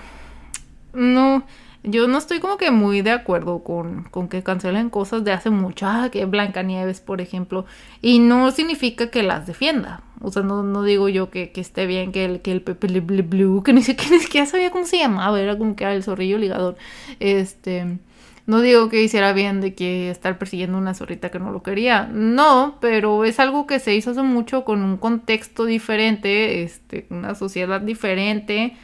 no 0.94 1.46
yo 1.88 2.08
no 2.08 2.18
estoy 2.18 2.40
como 2.40 2.58
que 2.58 2.72
muy 2.72 3.02
de 3.02 3.12
acuerdo 3.12 3.64
con, 3.64 4.04
con 4.06 4.28
que 4.28 4.44
cancelen 4.44 4.90
cosas 4.90 5.24
de 5.24 5.32
hace 5.32 5.50
mucho, 5.50 5.86
ah, 5.88 6.10
que 6.12 6.26
Blancanieves, 6.26 7.00
por 7.00 7.22
ejemplo, 7.22 7.66
y 8.02 8.20
no 8.20 8.52
significa 8.52 9.10
que 9.12 9.24
las 9.24 9.46
defienda. 9.46 10.02
O 10.22 10.32
sea, 10.32 10.42
no, 10.42 10.64
no 10.64 10.84
digo 10.84 11.10
yo 11.10 11.30
que, 11.30 11.52
que, 11.52 11.62
esté 11.62 11.86
bien 11.86 12.12
que 12.12 12.26
el, 12.26 12.42
que 12.42 12.52
el 12.52 12.62
Pepe 12.62 12.90
Le 12.90 13.02
Blue, 13.02 13.62
que 13.64 13.74
ni 13.74 13.84
siquiera 13.84 14.46
sabía 14.46 14.72
cómo 14.72 14.86
se 14.86 14.98
llamaba, 14.98 15.40
era 15.40 15.58
como 15.58 15.76
que 15.76 15.84
era 15.84 15.94
el 15.94 16.04
zorrillo 16.04 16.38
ligador. 16.38 16.76
Este, 17.20 18.00
no 18.48 18.62
digo 18.62 18.90
que 18.90 19.04
hiciera 19.04 19.34
bien 19.34 19.62
de 19.62 19.76
que 19.76 20.10
estar 20.10 20.38
persiguiendo 20.38 20.78
una 20.78 20.94
zorrita 20.94 21.30
que 21.30 21.40
no 21.40 21.52
lo 21.52 21.64
quería, 21.64 22.10
no, 22.12 22.78
pero 22.82 23.26
es 23.26 23.40
algo 23.40 23.68
que 23.68 23.80
se 23.80 23.96
hizo 23.96 24.12
hace 24.12 24.24
mucho 24.24 24.66
con 24.66 24.84
un 24.84 24.98
contexto 24.98 25.66
diferente, 25.66 26.64
este, 26.64 27.06
una 27.10 27.36
sociedad 27.36 27.82
diferente 27.82 28.76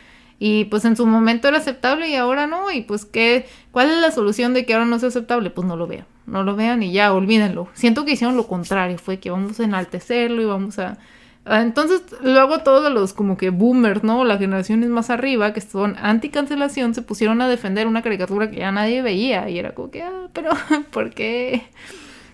y 0.44 0.66
pues 0.66 0.86
en 0.86 0.96
su 0.96 1.06
momento 1.06 1.48
era 1.48 1.60
aceptable 1.60 2.10
y 2.10 2.16
ahora 2.16 2.48
no. 2.48 2.72
Y 2.72 2.82
pues, 2.82 3.06
¿qué, 3.06 3.46
¿cuál 3.72 3.92
es 3.92 3.98
la 3.98 4.10
solución 4.10 4.56
de 4.56 4.66
que 4.66 4.74
ahora 4.74 4.88
no 4.88 4.98
sea 4.98 5.10
aceptable? 5.10 5.52
Pues 5.52 5.68
no 5.68 5.76
lo 5.76 5.86
vean. 5.86 6.08
No 6.26 6.42
lo 6.42 6.56
vean 6.56 6.82
y 6.82 6.92
ya, 6.92 7.14
olvídenlo. 7.14 7.68
Siento 7.76 8.06
que 8.06 8.14
hicieron 8.14 8.36
lo 8.36 8.48
contrario. 8.48 8.98
Fue 8.98 9.20
que 9.20 9.30
vamos 9.30 9.60
a 9.60 9.66
enaltecerlo 9.66 10.42
y 10.42 10.46
vamos 10.46 10.80
a... 10.80 10.98
Entonces, 11.46 12.02
luego 12.24 12.64
todos 12.64 12.92
los 12.92 13.14
como 13.14 13.38
que 13.38 13.52
boomers, 13.52 14.04
¿no? 14.04 14.26
Las 14.26 14.40
generaciones 14.40 14.90
más 14.90 15.12
arriba, 15.12 15.54
que 15.54 15.62
son 15.62 15.96
anti-cancelación, 16.02 16.96
se 16.96 17.04
pusieron 17.04 17.40
a 17.42 17.48
defender 17.48 17.86
una 17.86 18.02
caricatura 18.02 18.50
que 18.50 18.58
ya 18.58 18.72
nadie 18.72 19.04
veía. 19.04 19.48
Y 19.48 19.60
era 19.60 19.76
como 19.76 19.92
que, 19.92 20.02
ah, 20.02 20.28
pero, 20.34 20.50
¿por 20.92 21.12
qué? 21.12 21.68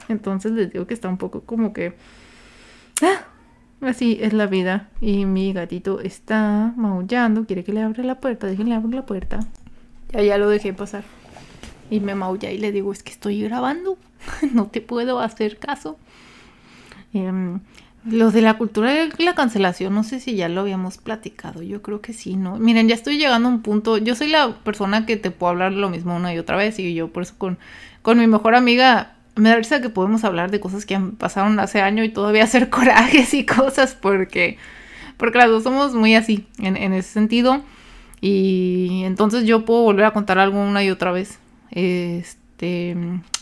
Entonces 0.07 0.53
les 0.53 0.71
digo 0.71 0.87
que 0.87 0.93
está 0.93 1.09
un 1.09 1.17
poco 1.17 1.41
como 1.41 1.73
que... 1.73 1.93
Ah, 3.01 3.25
así 3.81 4.17
es 4.21 4.33
la 4.33 4.47
vida. 4.47 4.89
Y 5.01 5.25
mi 5.25 5.53
gatito 5.53 5.99
está 5.99 6.73
maullando, 6.75 7.45
quiere 7.45 7.63
que 7.63 7.73
le 7.73 7.81
abra 7.81 8.03
la 8.03 8.15
puerta, 8.15 8.47
déjenle 8.47 8.75
abrir 8.75 8.95
la 8.95 9.05
puerta. 9.05 9.39
Ya, 10.11 10.21
ya 10.21 10.37
lo 10.37 10.49
dejé 10.49 10.73
pasar. 10.73 11.03
Y 11.89 11.99
me 11.99 12.15
maulla 12.15 12.51
y 12.51 12.57
le 12.57 12.71
digo, 12.71 12.91
es 12.91 13.03
que 13.03 13.11
estoy 13.11 13.41
grabando, 13.41 13.97
no 14.53 14.67
te 14.67 14.81
puedo 14.81 15.19
hacer 15.19 15.57
caso. 15.57 15.97
Em, 17.13 17.59
lo 18.05 18.31
de 18.31 18.41
la 18.41 18.57
cultura 18.57 18.91
de 18.91 19.11
la 19.19 19.35
cancelación, 19.35 19.93
no 19.93 20.03
sé 20.03 20.19
si 20.19 20.35
ya 20.35 20.47
lo 20.47 20.61
habíamos 20.61 20.97
platicado, 20.97 21.61
yo 21.61 21.81
creo 21.81 22.01
que 22.01 22.13
sí, 22.13 22.35
¿no? 22.35 22.57
Miren, 22.57 22.87
ya 22.87 22.95
estoy 22.95 23.17
llegando 23.17 23.49
a 23.49 23.51
un 23.51 23.61
punto, 23.61 23.97
yo 23.97 24.15
soy 24.15 24.29
la 24.29 24.55
persona 24.63 25.05
que 25.05 25.17
te 25.17 25.31
puedo 25.31 25.51
hablar 25.51 25.73
lo 25.73 25.89
mismo 25.89 26.15
una 26.15 26.33
y 26.33 26.39
otra 26.39 26.55
vez 26.55 26.79
y 26.79 26.93
yo 26.93 27.09
por 27.09 27.23
eso 27.23 27.33
con, 27.37 27.57
con 28.01 28.17
mi 28.17 28.27
mejor 28.27 28.55
amiga 28.55 29.16
me 29.37 29.49
da 29.49 29.55
risa 29.55 29.81
que 29.81 29.89
podemos 29.89 30.23
hablar 30.23 30.51
de 30.51 30.59
cosas 30.59 30.85
que 30.85 30.99
pasaron 31.17 31.59
hace 31.59 31.81
año 31.81 32.03
y 32.03 32.09
todavía 32.09 32.43
hacer 32.43 32.69
corajes 32.71 33.33
y 33.33 33.45
cosas 33.45 33.95
porque, 33.95 34.57
porque 35.17 35.37
las 35.37 35.49
dos 35.49 35.63
somos 35.63 35.93
muy 35.93 36.15
así 36.15 36.47
en, 36.59 36.93
ese 36.93 37.09
sentido 37.09 37.61
y 38.21 39.03
entonces 39.05 39.45
yo 39.45 39.65
puedo 39.65 39.83
volver 39.83 40.05
a 40.05 40.11
contar 40.11 40.39
algo 40.39 40.59
una 40.59 40.83
y 40.83 40.89
otra 40.89 41.11
vez. 41.11 41.39
Este, 41.71 42.95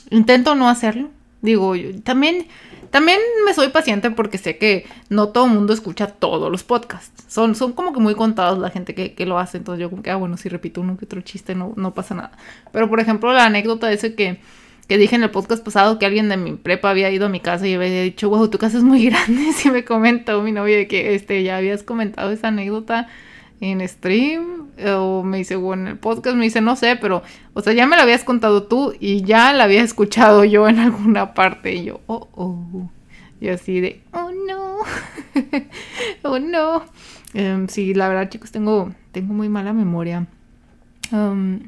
intento 0.09 0.55
no 0.55 0.67
hacerlo. 0.67 1.09
Digo, 1.41 1.75
yo, 1.75 2.01
también, 2.01 2.47
también 2.89 3.19
me 3.45 3.53
soy 3.53 3.69
paciente 3.69 4.11
porque 4.11 4.37
sé 4.37 4.57
que 4.57 4.85
no 5.09 5.29
todo 5.29 5.45
el 5.45 5.51
mundo 5.51 5.73
escucha 5.73 6.07
todos 6.07 6.51
los 6.51 6.63
podcasts. 6.63 7.23
Son, 7.27 7.55
son 7.55 7.71
como 7.73 7.93
que 7.93 7.99
muy 7.99 8.15
contados 8.15 8.57
la 8.59 8.69
gente 8.69 8.95
que, 8.95 9.13
que 9.13 9.25
lo 9.25 9.39
hace. 9.39 9.57
Entonces 9.57 9.81
yo 9.81 9.89
como 9.89 10.01
que, 10.01 10.11
ah, 10.11 10.17
bueno, 10.17 10.35
si 10.35 10.49
repito 10.49 10.81
uno 10.81 10.97
que 10.97 11.05
otro 11.05 11.21
chiste 11.21 11.55
no, 11.55 11.73
no 11.77 11.93
pasa 11.93 12.15
nada. 12.15 12.31
Pero 12.71 12.89
por 12.89 12.99
ejemplo, 12.99 13.31
la 13.31 13.45
anécdota 13.45 13.91
ese 13.91 14.15
que, 14.15 14.39
que 14.87 14.97
dije 14.97 15.15
en 15.15 15.23
el 15.23 15.31
podcast 15.31 15.63
pasado 15.63 15.97
que 15.97 16.05
alguien 16.05 16.29
de 16.29 16.37
mi 16.37 16.53
prepa 16.53 16.89
había 16.89 17.09
ido 17.11 17.25
a 17.25 17.29
mi 17.29 17.39
casa 17.39 17.67
y 17.67 17.73
había 17.73 18.01
dicho, 18.01 18.29
wow, 18.29 18.47
tu 18.49 18.57
casa 18.57 18.77
es 18.77 18.83
muy 18.83 19.05
grande. 19.09 19.49
Y 19.63 19.69
me 19.69 19.83
comentó 19.83 20.41
mi 20.41 20.51
novia 20.51 20.87
que 20.87 21.15
este, 21.15 21.43
ya 21.43 21.57
habías 21.57 21.83
comentado 21.83 22.31
esa 22.31 22.49
anécdota 22.49 23.07
en 23.61 23.87
stream 23.87 24.67
o 24.85 25.23
me 25.23 25.37
dice, 25.37 25.55
o 25.55 25.73
en 25.73 25.87
el 25.87 25.97
podcast, 25.97 26.35
me 26.35 26.43
dice, 26.43 26.61
no 26.61 26.75
sé, 26.75 26.97
pero, 26.97 27.23
o 27.53 27.61
sea, 27.61 27.73
ya 27.73 27.87
me 27.87 27.95
lo 27.95 28.01
habías 28.01 28.23
contado 28.23 28.63
tú 28.63 28.93
y 28.99 29.23
ya 29.23 29.53
la 29.53 29.63
había 29.63 29.81
escuchado 29.81 30.43
yo 30.43 30.67
en 30.67 30.79
alguna 30.79 31.33
parte 31.33 31.73
y 31.73 31.85
yo, 31.85 32.01
oh, 32.07 32.27
oh, 32.33 32.89
y 33.39 33.49
así 33.49 33.79
de, 33.79 34.01
oh, 34.11 34.31
no, 34.31 34.77
oh, 36.23 36.39
no. 36.39 36.83
Um, 37.33 37.67
sí, 37.67 37.93
la 37.93 38.07
verdad, 38.07 38.29
chicos, 38.29 38.51
tengo, 38.51 38.91
tengo 39.11 39.33
muy 39.33 39.49
mala 39.49 39.73
memoria. 39.73 40.25
Um, 41.11 41.67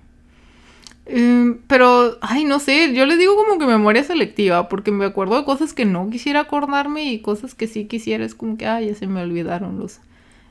um, 1.14 1.58
pero, 1.68 2.18
ay, 2.22 2.46
no 2.46 2.60
sé, 2.60 2.94
yo 2.94 3.06
les 3.06 3.18
digo 3.20 3.36
como 3.36 3.60
que 3.60 3.66
memoria 3.66 4.04
selectiva, 4.04 4.70
porque 4.70 4.92
me 4.92 5.06
acuerdo 5.06 5.38
de 5.38 5.46
cosas 5.46 5.74
que 5.74 5.86
no 5.86 6.10
quisiera 6.10 6.42
acordarme 6.42 7.12
y 7.12 7.20
cosas 7.20 7.56
que 7.56 7.68
sí 7.68 7.86
quisiera, 7.86 8.26
es 8.26 8.36
como 8.36 8.58
que, 8.58 8.66
ay, 8.68 8.88
ya 8.88 8.96
se 8.96 9.08
me 9.08 9.22
olvidaron 9.22 9.80
los, 9.80 10.00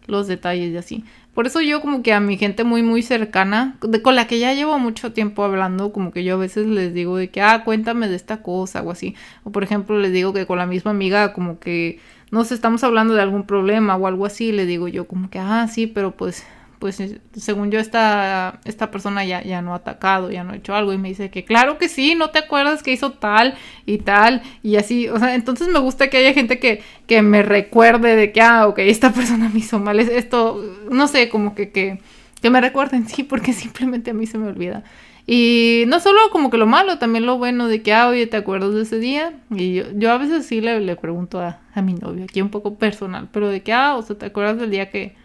los 0.06 0.26
detalles 0.26 0.72
y 0.72 0.76
así. 0.76 1.04
Por 1.34 1.46
eso 1.46 1.60
yo 1.60 1.82
como 1.82 2.02
que 2.02 2.14
a 2.14 2.20
mi 2.20 2.38
gente 2.38 2.64
muy 2.64 2.82
muy 2.82 3.02
cercana, 3.02 3.76
de, 3.82 4.00
con 4.00 4.16
la 4.16 4.26
que 4.26 4.38
ya 4.38 4.54
llevo 4.54 4.78
mucho 4.78 5.12
tiempo 5.12 5.44
hablando, 5.44 5.92
como 5.92 6.10
que 6.10 6.24
yo 6.24 6.34
a 6.34 6.38
veces 6.38 6.66
les 6.66 6.94
digo 6.94 7.18
de 7.18 7.28
que, 7.28 7.42
ah, 7.42 7.62
cuéntame 7.62 8.08
de 8.08 8.16
esta 8.16 8.42
cosa 8.42 8.80
o 8.82 8.90
así. 8.90 9.14
O 9.44 9.52
por 9.52 9.62
ejemplo 9.62 9.98
les 9.98 10.12
digo 10.12 10.32
que 10.32 10.46
con 10.46 10.56
la 10.56 10.64
misma 10.64 10.92
amiga 10.92 11.34
como 11.34 11.58
que, 11.58 12.00
no 12.30 12.44
sé, 12.44 12.54
estamos 12.54 12.82
hablando 12.84 13.12
de 13.12 13.20
algún 13.20 13.44
problema 13.46 13.96
o 13.96 14.06
algo 14.06 14.24
así, 14.24 14.50
le 14.50 14.64
digo 14.64 14.88
yo 14.88 15.06
como 15.06 15.28
que, 15.28 15.38
ah, 15.38 15.68
sí, 15.68 15.86
pero 15.86 16.12
pues 16.16 16.42
pues 16.78 17.02
según 17.34 17.70
yo 17.70 17.78
esta, 17.78 18.60
esta 18.64 18.90
persona 18.90 19.24
ya, 19.24 19.42
ya 19.42 19.62
no 19.62 19.72
ha 19.72 19.76
atacado, 19.76 20.30
ya 20.30 20.44
no 20.44 20.52
ha 20.52 20.56
hecho 20.56 20.74
algo 20.74 20.92
y 20.92 20.98
me 20.98 21.08
dice 21.08 21.30
que 21.30 21.44
claro 21.44 21.78
que 21.78 21.88
sí, 21.88 22.14
no 22.14 22.30
te 22.30 22.38
acuerdas 22.38 22.82
que 22.82 22.92
hizo 22.92 23.12
tal 23.12 23.54
y 23.86 23.98
tal 23.98 24.42
y 24.62 24.76
así, 24.76 25.08
o 25.08 25.18
sea, 25.18 25.34
entonces 25.34 25.68
me 25.68 25.78
gusta 25.78 26.08
que 26.08 26.18
haya 26.18 26.34
gente 26.34 26.58
que, 26.58 26.82
que 27.06 27.22
me 27.22 27.42
recuerde 27.42 28.16
de 28.16 28.32
que, 28.32 28.40
ah, 28.42 28.66
ok, 28.66 28.78
esta 28.80 29.12
persona 29.14 29.48
me 29.48 29.60
hizo 29.60 29.78
mal, 29.78 29.98
esto, 30.00 30.62
no 30.90 31.08
sé, 31.08 31.28
como 31.28 31.54
que, 31.54 31.70
que, 31.70 31.98
que 32.42 32.50
me 32.50 32.60
recuerden, 32.60 33.08
sí, 33.08 33.22
porque 33.22 33.52
simplemente 33.54 34.10
a 34.10 34.14
mí 34.14 34.26
se 34.26 34.38
me 34.38 34.48
olvida. 34.48 34.84
Y 35.28 35.84
no 35.88 35.98
solo 35.98 36.20
como 36.30 36.50
que 36.50 36.56
lo 36.56 36.66
malo, 36.66 36.98
también 36.98 37.26
lo 37.26 37.36
bueno 37.36 37.66
de 37.66 37.82
que, 37.82 37.92
ah, 37.92 38.06
oye, 38.06 38.28
¿te 38.28 38.36
acuerdas 38.36 38.74
de 38.74 38.82
ese 38.82 39.00
día? 39.00 39.32
Y 39.50 39.74
yo, 39.74 39.84
yo 39.94 40.12
a 40.12 40.18
veces 40.18 40.46
sí 40.46 40.60
le, 40.60 40.78
le 40.78 40.94
pregunto 40.94 41.40
a, 41.40 41.58
a 41.74 41.82
mi 41.82 41.94
novio, 41.94 42.24
aquí 42.24 42.40
un 42.40 42.50
poco 42.50 42.76
personal, 42.76 43.28
pero 43.32 43.48
de 43.48 43.62
que, 43.62 43.72
ah, 43.72 43.96
o 43.96 44.02
sea, 44.02 44.16
¿te 44.16 44.26
acuerdas 44.26 44.58
del 44.58 44.70
día 44.70 44.88
que 44.90 45.16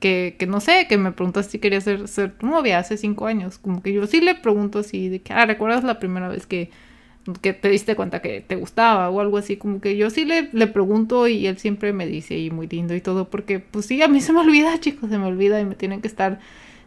que, 0.00 0.36
que 0.38 0.46
no 0.46 0.60
sé, 0.60 0.86
que 0.88 0.98
me 0.98 1.12
preguntas 1.12 1.46
si 1.46 1.58
quería 1.58 1.80
ser, 1.80 2.08
ser 2.08 2.32
tu 2.32 2.46
novia 2.46 2.78
hace 2.78 2.96
cinco 2.96 3.26
años. 3.26 3.58
Como 3.58 3.82
que 3.82 3.92
yo 3.92 4.06
sí 4.06 4.20
le 4.20 4.34
pregunto 4.34 4.80
así, 4.80 5.08
de 5.08 5.20
que, 5.20 5.32
ah, 5.32 5.46
¿recuerdas 5.46 5.84
la 5.84 5.98
primera 5.98 6.28
vez 6.28 6.46
que, 6.46 6.70
que 7.40 7.52
te 7.52 7.68
diste 7.68 7.96
cuenta 7.96 8.20
que 8.20 8.40
te 8.40 8.56
gustaba 8.56 9.10
o 9.10 9.20
algo 9.20 9.38
así? 9.38 9.56
Como 9.56 9.80
que 9.80 9.96
yo 9.96 10.10
sí 10.10 10.24
le, 10.24 10.50
le 10.52 10.66
pregunto 10.66 11.28
y 11.28 11.46
él 11.46 11.58
siempre 11.58 11.92
me 11.92 12.06
dice, 12.06 12.38
y 12.38 12.50
muy 12.50 12.66
lindo 12.68 12.94
y 12.94 13.00
todo, 13.00 13.30
porque 13.30 13.60
pues 13.60 13.86
sí, 13.86 14.02
a 14.02 14.08
mí 14.08 14.20
se 14.20 14.32
me 14.32 14.40
olvida, 14.40 14.78
chicos, 14.80 15.10
se 15.10 15.18
me 15.18 15.26
olvida 15.26 15.60
y 15.60 15.64
me 15.64 15.74
tienen 15.74 16.00
que 16.00 16.08
estar 16.08 16.38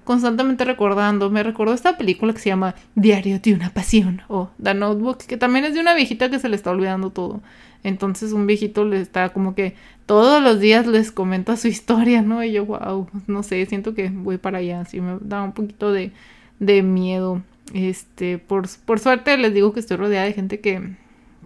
constantemente 0.08 0.63
recordando. 0.63 1.30
Me 1.30 1.43
recordó 1.43 1.74
esta 1.74 1.98
película 1.98 2.34
que 2.34 2.39
se 2.39 2.50
llama 2.50 2.76
Diario 2.96 3.39
de 3.39 3.54
una 3.54 3.72
Pasión 3.72 4.22
o 4.30 4.50
The 4.63 4.74
Notebook, 4.74 5.17
que 5.17 5.38
también 5.38 5.65
es 5.65 5.74
de 5.74 5.82
una 5.82 5.93
viejita 5.93 6.30
que 6.30 6.39
se 6.39 6.50
le 6.50 6.56
está 6.56 6.72
olvidando 6.72 7.12
todo. 7.12 7.41
Entonces 7.88 8.34
un 8.34 8.47
viejito 8.47 8.84
le 8.84 9.00
está 9.00 9.30
como 9.30 9.56
que 9.56 9.73
todos 10.06 10.43
los 10.43 10.60
días 10.60 10.86
les 10.88 11.10
comenta 11.10 11.56
su 11.56 11.67
historia, 11.69 12.21
¿no? 12.21 12.43
Y 12.43 12.52
yo, 12.52 12.65
wow, 12.65 13.08
no 13.28 13.43
sé, 13.43 13.65
siento 13.65 13.93
que 13.93 14.10
voy 14.10 14.38
para 14.38 14.58
allá, 14.58 14.82
así 14.82 15.00
me 15.00 15.17
da 15.21 15.41
un 15.41 15.54
poquito 15.54 15.93
de, 15.93 16.12
de 16.60 16.82
miedo. 16.84 17.41
Este, 17.73 18.38
por, 18.39 18.67
por 18.86 19.00
suerte 19.00 19.38
les 19.38 19.54
digo 19.54 19.73
que 19.73 19.80
estoy 19.80 19.97
rodeada 19.97 20.26
de 20.26 20.34
gente 20.34 20.60
que, 20.60 20.95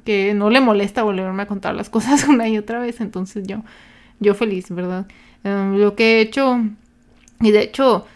que 0.04 0.34
no 0.34 0.50
le 0.50 0.62
molesta 0.62 1.04
volverme 1.04 1.44
a 1.44 1.48
contar 1.48 1.76
las 1.76 1.90
cosas 1.96 2.28
una 2.28 2.50
y 2.50 2.58
otra 2.58 2.80
vez, 2.80 3.02
entonces 3.02 3.46
yo, 3.46 3.64
yo 4.20 4.34
feliz, 4.34 4.70
¿verdad? 4.72 5.06
Um, 5.44 5.78
lo 5.78 5.96
que 5.96 6.18
he 6.18 6.22
hecho, 6.22 6.60
y 7.40 7.52
de 7.52 7.62
hecho, 7.62 8.08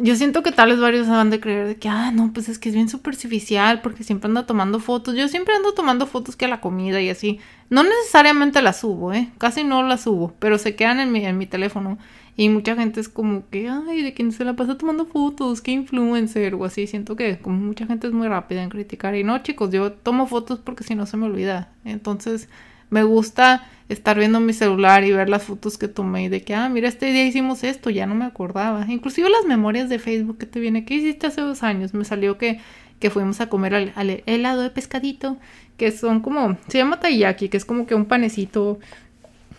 yo 0.00 0.14
siento 0.14 0.44
que 0.44 0.52
tal 0.52 0.70
vez 0.70 0.80
varios 0.80 1.08
van 1.08 1.28
de 1.28 1.40
creer 1.40 1.66
de 1.66 1.76
que, 1.76 1.88
ah, 1.88 2.12
no, 2.12 2.32
pues 2.32 2.48
es 2.48 2.60
que 2.60 2.68
es 2.68 2.74
bien 2.76 2.88
superficial 2.88 3.80
porque 3.82 4.04
siempre 4.04 4.28
anda 4.28 4.46
tomando 4.46 4.78
fotos. 4.78 5.16
Yo 5.16 5.26
siempre 5.26 5.54
ando 5.56 5.74
tomando 5.74 6.06
fotos 6.06 6.36
que 6.36 6.44
a 6.44 6.48
la 6.48 6.60
comida 6.60 7.00
y 7.00 7.10
así. 7.10 7.40
No 7.68 7.82
necesariamente 7.82 8.62
las 8.62 8.78
subo, 8.80 9.12
¿eh? 9.12 9.30
Casi 9.38 9.64
no 9.64 9.82
las 9.82 10.02
subo, 10.02 10.34
pero 10.38 10.56
se 10.56 10.76
quedan 10.76 11.00
en 11.00 11.10
mi, 11.10 11.26
en 11.26 11.36
mi 11.36 11.46
teléfono. 11.46 11.98
Y 12.36 12.48
mucha 12.48 12.76
gente 12.76 13.00
es 13.00 13.08
como 13.08 13.48
que, 13.50 13.68
ay, 13.68 14.02
de 14.02 14.14
quién 14.14 14.30
se 14.30 14.44
la 14.44 14.54
pasa 14.54 14.78
tomando 14.78 15.04
fotos, 15.04 15.60
qué 15.60 15.72
influencer 15.72 16.54
o 16.54 16.64
así. 16.64 16.86
Siento 16.86 17.16
que 17.16 17.38
como 17.40 17.58
mucha 17.58 17.84
gente 17.86 18.06
es 18.06 18.12
muy 18.12 18.28
rápida 18.28 18.62
en 18.62 18.70
criticar. 18.70 19.16
Y 19.16 19.24
no, 19.24 19.38
chicos, 19.40 19.70
yo 19.72 19.92
tomo 19.92 20.28
fotos 20.28 20.60
porque 20.60 20.84
si 20.84 20.94
no 20.94 21.06
se 21.06 21.16
me 21.16 21.26
olvida. 21.26 21.72
Entonces, 21.84 22.48
me 22.90 23.02
gusta 23.02 23.66
estar 23.88 24.18
viendo 24.18 24.40
mi 24.40 24.52
celular 24.52 25.04
y 25.04 25.12
ver 25.12 25.28
las 25.28 25.44
fotos 25.44 25.78
que 25.78 25.88
tomé 25.88 26.24
y 26.24 26.28
de 26.28 26.42
que, 26.42 26.54
ah, 26.54 26.68
mira, 26.68 26.88
este 26.88 27.06
día 27.06 27.24
hicimos 27.24 27.64
esto, 27.64 27.90
ya 27.90 28.06
no 28.06 28.14
me 28.14 28.24
acordaba. 28.24 28.84
Inclusive 28.88 29.30
las 29.30 29.46
memorias 29.46 29.88
de 29.88 29.98
Facebook 29.98 30.38
que 30.38 30.46
te 30.46 30.60
viene, 30.60 30.84
¿qué 30.84 30.94
hiciste 30.94 31.26
hace 31.26 31.40
dos 31.40 31.62
años? 31.62 31.94
Me 31.94 32.04
salió 32.04 32.36
que, 32.36 32.60
que 33.00 33.10
fuimos 33.10 33.40
a 33.40 33.48
comer 33.48 33.74
al, 33.74 34.22
helado 34.26 34.62
de 34.62 34.70
pescadito, 34.70 35.38
que 35.76 35.90
son 35.90 36.20
como, 36.20 36.58
se 36.68 36.78
llama 36.78 37.00
taiyaki, 37.00 37.48
que 37.48 37.56
es 37.56 37.64
como 37.64 37.86
que 37.86 37.94
un 37.94 38.04
panecito 38.04 38.78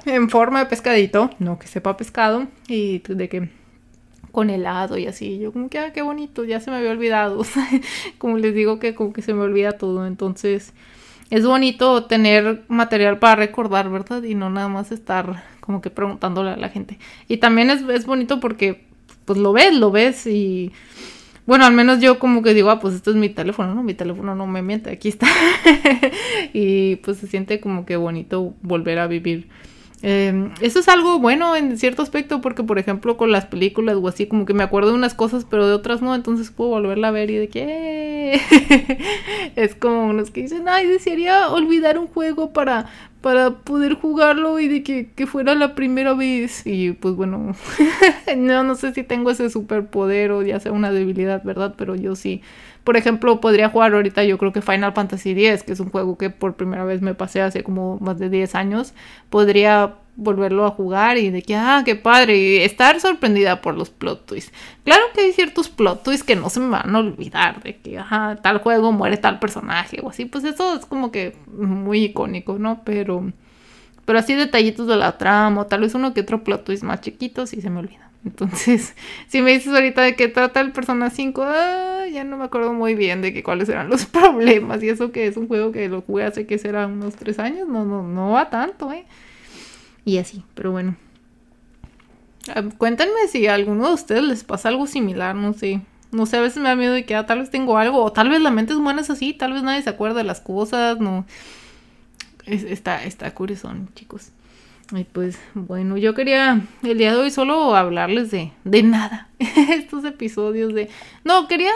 en 0.06 0.30
forma 0.30 0.60
de 0.60 0.66
pescadito, 0.68 1.32
no 1.40 1.58
que 1.58 1.68
sepa 1.68 1.98
pescado, 1.98 2.48
y 2.68 3.00
de 3.00 3.30
que 3.30 3.50
con 4.32 4.52
helado 4.52 4.98
y 4.98 5.08
así, 5.08 5.40
yo 5.40 5.52
como 5.52 5.70
que, 5.70 5.80
ah, 5.80 5.92
qué 5.92 6.04
bonito, 6.04 6.46
ya 6.46 6.60
se 6.60 6.70
me 6.70 6.78
había 6.78 6.92
olvidado, 6.92 7.42
como 8.20 8.38
les 8.38 8.54
digo 8.54 8.78
que 8.78 8.94
como 8.94 9.12
que 9.12 9.24
se 9.24 9.34
me 9.34 9.42
olvida 9.42 9.72
todo, 9.72 10.06
entonces 10.06 10.74
es 11.30 11.46
bonito 11.46 12.06
tener 12.06 12.64
material 12.68 13.20
para 13.20 13.36
recordar, 13.36 13.90
¿verdad? 13.90 14.24
Y 14.24 14.36
no 14.36 14.50
nada 14.50 14.68
más 14.68 14.92
estar 14.92 15.44
como 15.60 15.82
que 15.82 15.90
preguntándole 15.90 16.52
a 16.52 16.58
la 16.58 16.70
gente. 16.70 16.98
Y 17.28 17.38
también 17.38 17.70
es, 17.70 17.82
es 17.84 18.06
bonito 18.06 18.40
porque 18.40 18.86
pues 19.26 19.38
lo 19.38 19.54
ves, 19.54 19.76
lo 19.76 19.92
ves 19.92 20.26
y 20.26 20.72
bueno, 21.46 21.66
al 21.66 21.74
menos 21.74 22.00
yo 22.00 22.20
como 22.20 22.44
que 22.44 22.54
digo, 22.54 22.70
ah, 22.70 22.80
pues 22.80 22.94
esto 22.94 23.10
es 23.10 23.16
mi 23.16 23.30
teléfono, 23.30 23.74
¿no? 23.74 23.82
Mi 23.82 23.96
teléfono 23.96 24.36
no 24.36 24.46
me 24.46 24.62
miente, 24.62 24.92
aquí 24.92 25.10
está. 25.10 25.28
y 26.54 26.98
pues 26.98 27.18
se 27.18 27.28
siente 27.28 27.60
como 27.60 27.86
que 27.88 27.96
bonito 27.96 28.54
volver 28.62 29.00
a 29.00 29.08
vivir 29.08 29.50
eh, 30.02 30.50
eso 30.62 30.80
es 30.80 30.88
algo 30.88 31.20
bueno 31.20 31.56
en 31.56 31.78
cierto 31.78 32.02
aspecto 32.02 32.40
porque, 32.40 32.64
por 32.64 32.80
ejemplo, 32.80 33.18
con 33.18 33.32
las 33.32 33.46
películas 33.46 33.98
o 34.02 34.08
así, 34.08 34.28
como 34.28 34.46
que 34.46 34.54
me 34.54 34.64
acuerdo 34.64 34.90
de 34.90 34.96
unas 34.96 35.14
cosas 35.14 35.46
pero 35.50 35.68
de 35.68 35.74
otras 35.74 36.02
no, 36.02 36.16
entonces 36.16 36.52
puedo 36.52 36.70
volverla 36.70 37.10
a 37.10 37.12
ver 37.12 37.30
y 37.30 37.36
de 37.36 37.50
que 37.50 38.40
es 39.56 39.76
como 39.76 40.06
unos 40.08 40.32
que 40.32 40.44
dicen, 40.44 40.70
ay, 40.70 40.88
desearía 40.88 41.50
olvidar 41.50 41.98
un 41.98 42.08
juego 42.08 42.54
para, 42.54 42.90
para 43.22 43.52
poder 43.52 43.96
jugarlo 43.96 44.60
y 44.60 44.70
de 44.70 44.84
que, 44.84 45.12
que 45.16 45.28
fuera 45.28 45.54
la 45.56 45.76
primera 45.76 46.14
vez. 46.14 46.66
Y 46.66 46.94
pues 46.94 47.16
bueno, 47.16 47.56
no, 48.38 48.64
no 48.64 48.76
sé 48.76 48.94
si 48.94 49.04
tengo 49.04 49.32
ese 49.32 49.50
superpoder 49.50 50.32
o 50.32 50.44
ya 50.44 50.60
sea 50.60 50.72
una 50.72 50.92
debilidad, 50.92 51.44
¿verdad? 51.44 51.76
Pero 51.78 51.96
yo 51.96 52.16
sí 52.16 52.42
por 52.90 52.98
ejemplo, 52.98 53.40
podría 53.40 53.70
jugar 53.70 53.94
ahorita 53.94 54.24
yo 54.24 54.40
creo 54.40 54.52
que 54.52 54.64
Final 54.64 54.94
Fantasy 54.94 55.30
X, 55.34 55.62
que 55.62 55.74
es 55.74 55.80
un 55.80 55.92
juego 55.92 56.18
que 56.18 56.32
por 56.32 56.56
primera 56.56 56.86
vez 56.86 57.04
me 57.04 57.14
pasé 57.14 57.40
hace 57.40 57.62
como 57.62 58.00
más 58.00 58.18
de 58.18 58.32
10 58.32 58.56
años. 58.56 58.96
Podría 59.30 59.98
volverlo 60.16 60.66
a 60.66 60.72
jugar 60.72 61.20
y 61.20 61.30
de 61.30 61.44
que, 61.44 61.56
ah, 61.56 61.84
qué 61.86 61.96
padre, 61.96 62.36
y 62.40 62.58
estar 62.58 63.00
sorprendida 63.00 63.62
por 63.62 63.78
los 63.78 63.92
plot 63.92 64.26
twists. 64.26 64.52
Claro 64.86 65.04
que 65.14 65.22
hay 65.22 65.34
ciertos 65.34 65.70
plot 65.70 66.02
twists 66.02 66.26
que 66.26 66.36
no 66.36 66.50
se 66.50 66.62
me 66.62 66.70
van 66.70 66.96
a 66.96 66.98
olvidar, 66.98 67.62
de 67.62 67.78
que, 67.78 68.00
ajá, 68.00 68.38
tal 68.42 68.58
juego 68.58 68.92
muere 68.92 69.18
tal 69.18 69.38
personaje 69.38 70.00
o 70.02 70.10
así, 70.10 70.26
pues 70.26 70.44
eso 70.44 70.76
es 70.76 70.88
como 70.88 71.12
que 71.12 71.38
muy 71.46 72.06
icónico, 72.06 72.58
¿no? 72.58 72.82
Pero, 72.84 73.32
pero 74.06 74.18
así 74.18 74.34
detallitos 74.34 74.88
de 74.88 74.96
la 74.96 75.20
trama, 75.20 75.62
o 75.62 75.68
tal 75.68 75.82
vez 75.82 75.94
uno 75.94 76.16
que 76.16 76.22
otro 76.22 76.44
plot 76.44 76.64
twist 76.64 76.82
más 76.82 77.02
chiquito, 77.02 77.46
sí 77.46 77.62
se 77.62 77.70
me 77.70 77.82
olvida. 77.82 78.09
Entonces, 78.26 78.96
si 79.28 79.42
me 79.42 79.52
dices 79.52 79.74
ahorita 79.74 80.02
de 80.02 80.16
qué 80.16 80.28
trata 80.28 80.62
el 80.62 80.72
Persona 80.72 81.10
5, 81.10 81.44
ah, 81.44 82.06
ya 82.12 82.24
no 82.24 82.38
me 82.38 82.46
acuerdo 82.46 82.74
muy 82.74 82.96
bien 82.96 83.22
de 83.22 83.34
que 83.34 83.44
cuáles 83.44 83.70
eran 83.70 83.90
los 83.90 84.06
problemas. 84.08 84.84
Y 84.84 84.90
eso 84.90 85.12
que 85.12 85.28
es 85.28 85.38
un 85.38 85.48
juego 85.48 85.72
que 85.72 85.88
lo 85.90 86.02
jugué 86.02 86.26
hace 86.26 86.46
que 86.46 86.58
será 86.58 86.88
unos 86.88 87.16
tres 87.16 87.40
años, 87.40 87.68
no, 87.68 87.86
no, 87.86 88.04
no 88.04 88.32
va 88.32 88.50
tanto, 88.50 88.92
¿eh? 88.92 89.06
Y 90.06 90.18
así, 90.18 90.44
pero 90.56 90.72
bueno. 90.72 90.96
Ah, 92.56 92.64
cuéntenme 92.78 93.28
si 93.30 93.48
a 93.48 93.54
alguno 93.54 93.88
de 93.88 93.94
ustedes 93.94 94.24
les 94.24 94.44
pasa 94.44 94.70
algo 94.70 94.88
similar, 94.88 95.36
no 95.36 95.54
sé. 95.54 95.82
No 96.12 96.26
sé, 96.26 96.38
a 96.38 96.42
veces 96.42 96.58
me 96.58 96.70
da 96.70 96.76
miedo 96.76 96.94
de 96.94 97.06
que 97.06 97.16
ah, 97.16 97.26
tal 97.26 97.40
vez 97.40 97.52
tengo 97.52 97.78
algo, 97.78 98.04
o 98.04 98.12
tal 98.12 98.30
vez 98.30 98.42
la 98.42 98.50
mente 98.50 98.76
humana 98.76 99.02
es 99.02 99.10
así, 99.10 99.34
tal 99.34 99.54
vez 99.54 99.62
nadie 99.64 99.84
se 99.84 99.90
acuerda 99.92 100.18
de 100.18 100.24
las 100.24 100.42
cosas, 100.42 101.00
no. 101.00 101.26
está, 102.46 103.04
está 103.04 103.32
curioso, 103.34 103.72
chicos. 103.94 104.32
Y 104.92 105.04
pues 105.04 105.40
bueno, 105.54 105.98
yo 105.98 106.16
quería 106.16 106.62
el 106.82 106.98
día 106.98 107.14
de 107.14 107.20
hoy 107.20 107.32
solo 107.32 107.76
hablarles 107.76 108.32
de, 108.32 108.52
de 108.64 108.84
nada. 108.84 109.28
Estos 109.40 110.04
episodios 110.04 110.74
de... 110.74 110.90
No, 111.24 111.48
quería, 111.48 111.72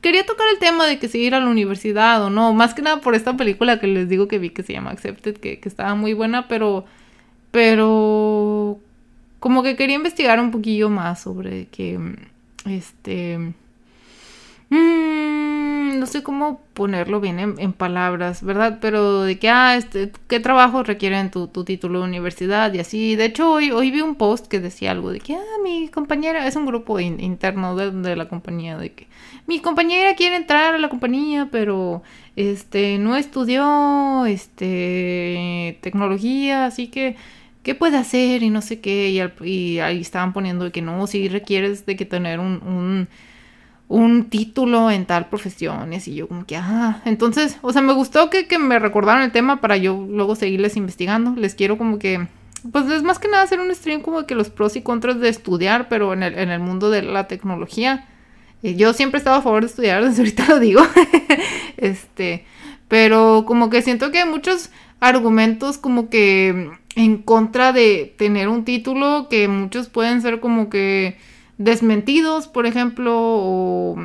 quería 0.00 0.24
tocar 0.24 0.46
el 0.52 0.58
tema 0.58 0.86
de 0.86 0.98
que 0.98 1.08
si 1.08 1.18
ir 1.18 1.34
a 1.34 1.40
la 1.40 1.48
universidad 1.48 2.22
o 2.22 2.30
no. 2.30 2.54
Más 2.54 2.74
que 2.74 2.82
nada 2.82 3.00
por 3.00 3.14
esta 3.14 3.36
película 3.36 3.80
que 3.80 3.88
les 3.88 4.08
digo 4.08 4.28
que 4.28 4.38
vi 4.38 4.50
que 4.50 4.62
se 4.62 4.72
llama 4.72 4.90
Accepted, 4.90 5.36
que, 5.38 5.58
que 5.58 5.68
estaba 5.68 5.94
muy 5.94 6.14
buena, 6.14 6.48
pero... 6.48 6.84
Pero... 7.50 8.78
Como 9.40 9.64
que 9.64 9.74
quería 9.74 9.96
investigar 9.96 10.38
un 10.38 10.52
poquillo 10.52 10.88
más 10.88 11.22
sobre 11.22 11.66
que... 11.66 11.98
Este... 12.64 13.38
Mmm, 14.70 15.11
no 15.98 16.06
sé 16.06 16.22
cómo 16.22 16.60
ponerlo 16.74 17.20
bien 17.20 17.38
en, 17.38 17.72
palabras, 17.72 18.42
¿verdad? 18.42 18.78
Pero 18.80 19.22
de 19.22 19.38
que, 19.38 19.48
ah, 19.48 19.76
este, 19.76 20.12
¿qué 20.28 20.40
trabajo 20.40 20.82
requieren 20.82 21.30
tu, 21.30 21.46
tu, 21.48 21.64
título 21.64 22.00
de 22.00 22.06
universidad? 22.06 22.72
Y 22.74 22.80
así. 22.80 23.16
De 23.16 23.26
hecho, 23.26 23.50
hoy, 23.52 23.70
hoy 23.70 23.90
vi 23.90 24.00
un 24.00 24.14
post 24.16 24.46
que 24.46 24.60
decía 24.60 24.90
algo 24.90 25.10
de 25.10 25.20
que, 25.20 25.34
ah, 25.34 25.58
mi 25.62 25.88
compañera, 25.88 26.46
es 26.46 26.56
un 26.56 26.66
grupo 26.66 27.00
interno 27.00 27.76
de, 27.76 27.90
de, 27.90 28.16
la 28.16 28.28
compañía, 28.28 28.76
de 28.78 28.92
que 28.92 29.06
mi 29.46 29.60
compañera 29.60 30.14
quiere 30.14 30.36
entrar 30.36 30.74
a 30.74 30.78
la 30.78 30.88
compañía, 30.88 31.48
pero, 31.50 32.02
este, 32.36 32.98
no 32.98 33.16
estudió, 33.16 34.26
este, 34.26 35.78
tecnología, 35.82 36.66
así 36.66 36.88
que... 36.88 37.16
¿Qué 37.62 37.76
puede 37.76 37.96
hacer? 37.96 38.42
Y 38.42 38.50
no 38.50 38.60
sé 38.60 38.80
qué. 38.80 39.10
Y, 39.10 39.46
y 39.48 39.78
ahí 39.78 40.00
estaban 40.00 40.32
poniendo 40.32 40.64
de 40.64 40.72
que 40.72 40.82
no, 40.82 41.06
si 41.06 41.28
requieres 41.28 41.86
de 41.86 41.94
que 41.94 42.04
tener 42.04 42.40
un, 42.40 42.60
un 42.64 43.08
un 43.92 44.30
título 44.30 44.90
en 44.90 45.04
tal 45.04 45.28
profesión 45.28 45.92
y 45.92 46.14
yo 46.14 46.26
como 46.26 46.46
que, 46.46 46.56
ah, 46.56 47.02
entonces, 47.04 47.58
o 47.60 47.74
sea, 47.74 47.82
me 47.82 47.92
gustó 47.92 48.30
que, 48.30 48.46
me 48.58 48.78
recordaron 48.78 49.22
el 49.22 49.32
tema 49.32 49.60
para 49.60 49.76
yo 49.76 50.06
luego 50.08 50.34
seguirles 50.34 50.78
investigando, 50.78 51.34
les 51.36 51.54
quiero 51.54 51.76
como 51.76 51.98
que, 51.98 52.26
pues 52.72 52.86
es 52.90 53.02
más 53.02 53.18
que 53.18 53.28
nada 53.28 53.42
hacer 53.42 53.60
un 53.60 53.72
stream 53.74 54.00
como 54.00 54.24
que 54.24 54.34
los 54.34 54.48
pros 54.48 54.76
y 54.76 54.82
contras 54.82 55.20
de 55.20 55.28
estudiar, 55.28 55.90
pero 55.90 56.14
en 56.14 56.22
el, 56.22 56.38
en 56.38 56.48
el 56.48 56.60
mundo 56.60 56.88
de 56.88 57.02
la 57.02 57.28
tecnología. 57.28 58.08
Eh, 58.62 58.76
yo 58.76 58.94
siempre 58.94 59.18
he 59.18 59.20
estado 59.20 59.36
a 59.36 59.42
favor 59.42 59.60
de 59.60 59.66
estudiar, 59.66 60.02
desde 60.08 60.22
ahorita 60.22 60.46
lo 60.48 60.58
digo, 60.58 60.80
este, 61.76 62.46
pero 62.88 63.44
como 63.46 63.68
que 63.68 63.82
siento 63.82 64.10
que 64.10 64.20
hay 64.20 64.28
muchos 64.28 64.70
argumentos 65.00 65.76
como 65.76 66.08
que 66.08 66.70
en 66.96 67.18
contra 67.18 67.74
de 67.74 68.14
tener 68.16 68.48
un 68.48 68.64
título 68.64 69.28
que 69.28 69.48
muchos 69.48 69.90
pueden 69.90 70.22
ser 70.22 70.40
como 70.40 70.70
que 70.70 71.18
desmentidos, 71.58 72.48
por 72.48 72.66
ejemplo, 72.66 73.14
o 73.16 73.96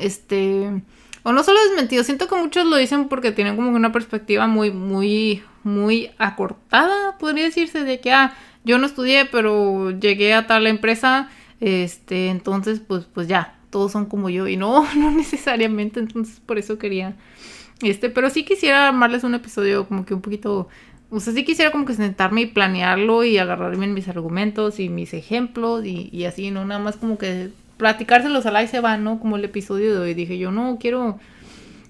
este 0.00 0.82
o 1.22 1.32
no 1.32 1.42
solo 1.42 1.58
desmentidos, 1.68 2.06
siento 2.06 2.28
que 2.28 2.36
muchos 2.36 2.66
lo 2.66 2.76
dicen 2.76 3.08
porque 3.08 3.32
tienen 3.32 3.56
como 3.56 3.70
una 3.70 3.92
perspectiva 3.92 4.46
muy 4.46 4.70
muy 4.70 5.42
muy 5.64 6.10
acortada, 6.18 7.18
podría 7.18 7.44
decirse 7.44 7.84
de 7.84 8.00
que 8.00 8.12
ah, 8.12 8.34
yo 8.64 8.78
no 8.78 8.86
estudié, 8.86 9.26
pero 9.26 9.90
llegué 9.90 10.34
a 10.34 10.46
tal 10.46 10.66
empresa, 10.66 11.28
este, 11.60 12.28
entonces 12.28 12.80
pues 12.80 13.04
pues 13.04 13.28
ya, 13.28 13.58
todos 13.70 13.92
son 13.92 14.06
como 14.06 14.30
yo 14.30 14.48
y 14.48 14.56
no, 14.56 14.86
no 14.96 15.10
necesariamente, 15.10 16.00
entonces 16.00 16.40
por 16.40 16.58
eso 16.58 16.78
quería 16.78 17.16
este, 17.82 18.10
pero 18.10 18.28
sí 18.28 18.44
quisiera 18.44 18.88
armarles 18.88 19.22
un 19.22 19.34
episodio 19.34 19.86
como 19.86 20.04
que 20.04 20.14
un 20.14 20.20
poquito 20.20 20.68
o 21.10 21.20
sea, 21.20 21.32
sí 21.32 21.44
quisiera 21.44 21.70
como 21.70 21.86
que 21.86 21.94
sentarme 21.94 22.42
y 22.42 22.46
planearlo 22.46 23.24
y 23.24 23.38
agarrarme 23.38 23.86
en 23.86 23.94
mis 23.94 24.08
argumentos 24.08 24.78
y 24.78 24.90
mis 24.90 25.14
ejemplos 25.14 25.84
y, 25.84 26.24
así, 26.24 26.50
¿no? 26.50 26.64
Nada 26.66 26.80
más 26.80 26.96
como 26.96 27.16
que 27.16 27.50
platicárselos 27.78 28.44
al 28.44 28.62
y 28.62 28.68
se 28.68 28.80
va, 28.80 28.98
¿no? 28.98 29.18
Como 29.18 29.36
el 29.36 29.44
episodio 29.44 29.94
de 29.94 29.98
hoy. 30.00 30.14
Dije 30.14 30.36
yo, 30.36 30.50
no, 30.50 30.76
quiero, 30.78 31.18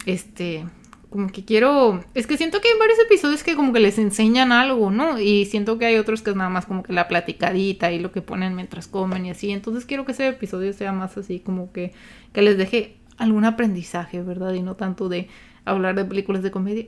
este, 0.07 0.65
como 1.11 1.29
que 1.33 1.45
quiero... 1.45 2.05
Es 2.15 2.29
que 2.29 2.37
siento 2.37 2.61
que 2.61 2.69
hay 2.69 2.79
varios 2.79 2.99
episodios 3.01 3.43
que 3.43 3.57
como 3.57 3.73
que 3.73 3.81
les 3.81 3.99
enseñan 3.99 4.53
algo, 4.53 4.93
¿no? 4.93 5.19
Y 5.19 5.47
siento 5.47 5.79
que 5.79 5.87
hay 5.87 5.97
otros 5.97 6.23
que 6.23 6.31
es 6.31 6.37
nada 6.37 6.51
más 6.51 6.67
como 6.67 6.85
que 6.85 6.93
la 6.93 7.09
platicadita 7.09 7.91
y 7.91 7.99
lo 7.99 8.13
que 8.13 8.23
ponen 8.23 8.55
mientras 8.55 8.87
comen 8.87 9.27
y 9.27 9.31
así. 9.31 9.51
Entonces 9.51 9.85
quiero 9.85 10.05
que 10.05 10.13
ese 10.13 10.29
episodio 10.29 10.73
sea 10.73 10.93
más 10.93 11.17
así 11.19 11.41
como 11.41 11.73
que, 11.73 11.93
que 12.33 12.43
les 12.43 12.57
deje 12.57 12.99
algún 13.17 13.45
aprendizaje, 13.45 14.23
¿verdad? 14.23 14.53
Y 14.53 14.63
no 14.63 14.77
tanto 14.77 15.09
de 15.09 15.29
hablar 15.71 15.95
de 15.95 16.05
películas 16.05 16.43
de 16.43 16.51
comedia. 16.51 16.87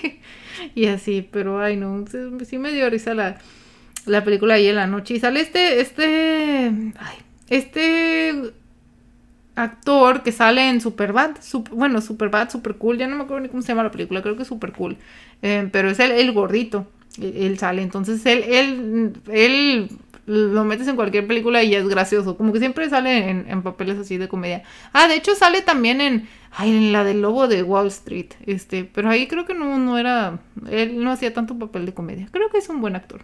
y 0.74 0.86
así, 0.86 1.26
pero 1.30 1.60
ay 1.60 1.76
no, 1.76 2.04
sí 2.44 2.58
me 2.58 2.72
dio 2.72 2.88
risa 2.90 3.14
la, 3.14 3.38
la 4.06 4.24
película 4.24 4.54
ahí 4.54 4.66
en 4.66 4.76
la 4.76 4.86
noche. 4.86 5.14
Y 5.14 5.20
sale 5.20 5.40
este, 5.40 5.80
este, 5.80 6.72
ay, 6.98 7.16
este 7.48 8.52
actor 9.54 10.22
que 10.22 10.32
sale 10.32 10.68
en 10.68 10.80
Superbad, 10.80 11.36
super, 11.40 11.74
bueno, 11.74 12.00
Superbad, 12.00 12.50
Super 12.50 12.76
Cool, 12.76 12.98
ya 12.98 13.06
no 13.06 13.16
me 13.16 13.24
acuerdo 13.24 13.42
ni 13.42 13.48
cómo 13.48 13.62
se 13.62 13.68
llama 13.68 13.82
la 13.82 13.90
película, 13.90 14.22
creo 14.22 14.36
que 14.36 14.42
es 14.42 14.48
Super 14.48 14.72
Cool, 14.72 14.96
eh, 15.42 15.68
pero 15.70 15.90
es 15.90 15.98
el, 16.00 16.12
el 16.12 16.32
gordito, 16.32 16.86
él, 17.20 17.58
sale, 17.58 17.82
entonces 17.82 18.24
él, 18.26 18.44
él, 18.44 19.12
él 19.30 19.88
lo 20.30 20.64
metes 20.64 20.86
en 20.86 20.94
cualquier 20.94 21.26
película 21.26 21.62
y 21.64 21.74
es 21.74 21.88
gracioso. 21.88 22.36
Como 22.36 22.52
que 22.52 22.60
siempre 22.60 22.88
sale 22.88 23.30
en, 23.30 23.62
papeles 23.62 23.98
así 23.98 24.16
de 24.16 24.28
comedia. 24.28 24.62
Ah, 24.92 25.08
de 25.08 25.16
hecho 25.16 25.34
sale 25.34 25.60
también 25.60 26.00
en, 26.00 26.28
ay, 26.52 26.70
en 26.70 26.92
la 26.92 27.02
del 27.02 27.20
lobo 27.20 27.48
de 27.48 27.64
Wall 27.64 27.88
Street. 27.88 28.28
Este, 28.46 28.84
pero 28.84 29.10
ahí 29.10 29.26
creo 29.26 29.44
que 29.44 29.54
no, 29.54 29.78
no 29.78 29.98
era, 29.98 30.38
él 30.70 31.02
no 31.02 31.10
hacía 31.10 31.34
tanto 31.34 31.58
papel 31.58 31.84
de 31.84 31.94
comedia. 31.94 32.28
Creo 32.30 32.48
que 32.48 32.58
es 32.58 32.68
un 32.68 32.80
buen 32.80 32.94
actor. 32.94 33.22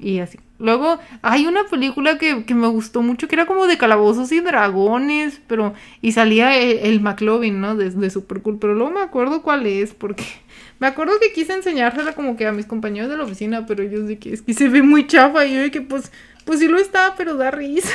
Y 0.00 0.20
así. 0.20 0.38
Luego 0.58 0.98
hay 1.20 1.46
una 1.46 1.64
película 1.64 2.16
que, 2.16 2.42
me 2.54 2.68
gustó 2.68 3.02
mucho, 3.02 3.28
que 3.28 3.34
era 3.34 3.46
como 3.46 3.66
de 3.66 3.76
calabozos 3.76 4.32
y 4.32 4.40
dragones, 4.40 5.42
pero... 5.46 5.74
Y 6.00 6.12
salía 6.12 6.56
el, 6.56 7.00
McLovin, 7.00 7.60
¿no? 7.60 7.76
De, 7.76 7.90
de 7.90 8.10
Super 8.10 8.40
Cool, 8.40 8.58
pero 8.58 8.74
luego 8.74 8.90
me 8.90 9.02
acuerdo 9.02 9.42
cuál 9.42 9.66
es, 9.66 9.92
porque 9.92 10.24
me 10.78 10.86
acuerdo 10.86 11.12
que 11.20 11.32
quise 11.32 11.52
enseñársela 11.52 12.14
como 12.14 12.36
que 12.36 12.46
a 12.46 12.52
mis 12.52 12.64
compañeros 12.64 13.10
de 13.10 13.18
la 13.18 13.24
oficina, 13.24 13.66
pero 13.66 13.82
ellos 13.82 14.08
de 14.08 14.18
que 14.18 14.32
es 14.32 14.40
que 14.40 14.54
se 14.54 14.70
ve 14.70 14.82
muy 14.82 15.06
chafa 15.06 15.44
y 15.44 15.54
yo 15.54 15.60
de 15.60 15.70
que 15.70 15.82
pues 15.82 16.10
pues 16.50 16.58
sí 16.58 16.66
lo 16.66 16.80
está, 16.80 17.14
pero 17.16 17.36
da 17.36 17.52
risa. 17.52 17.94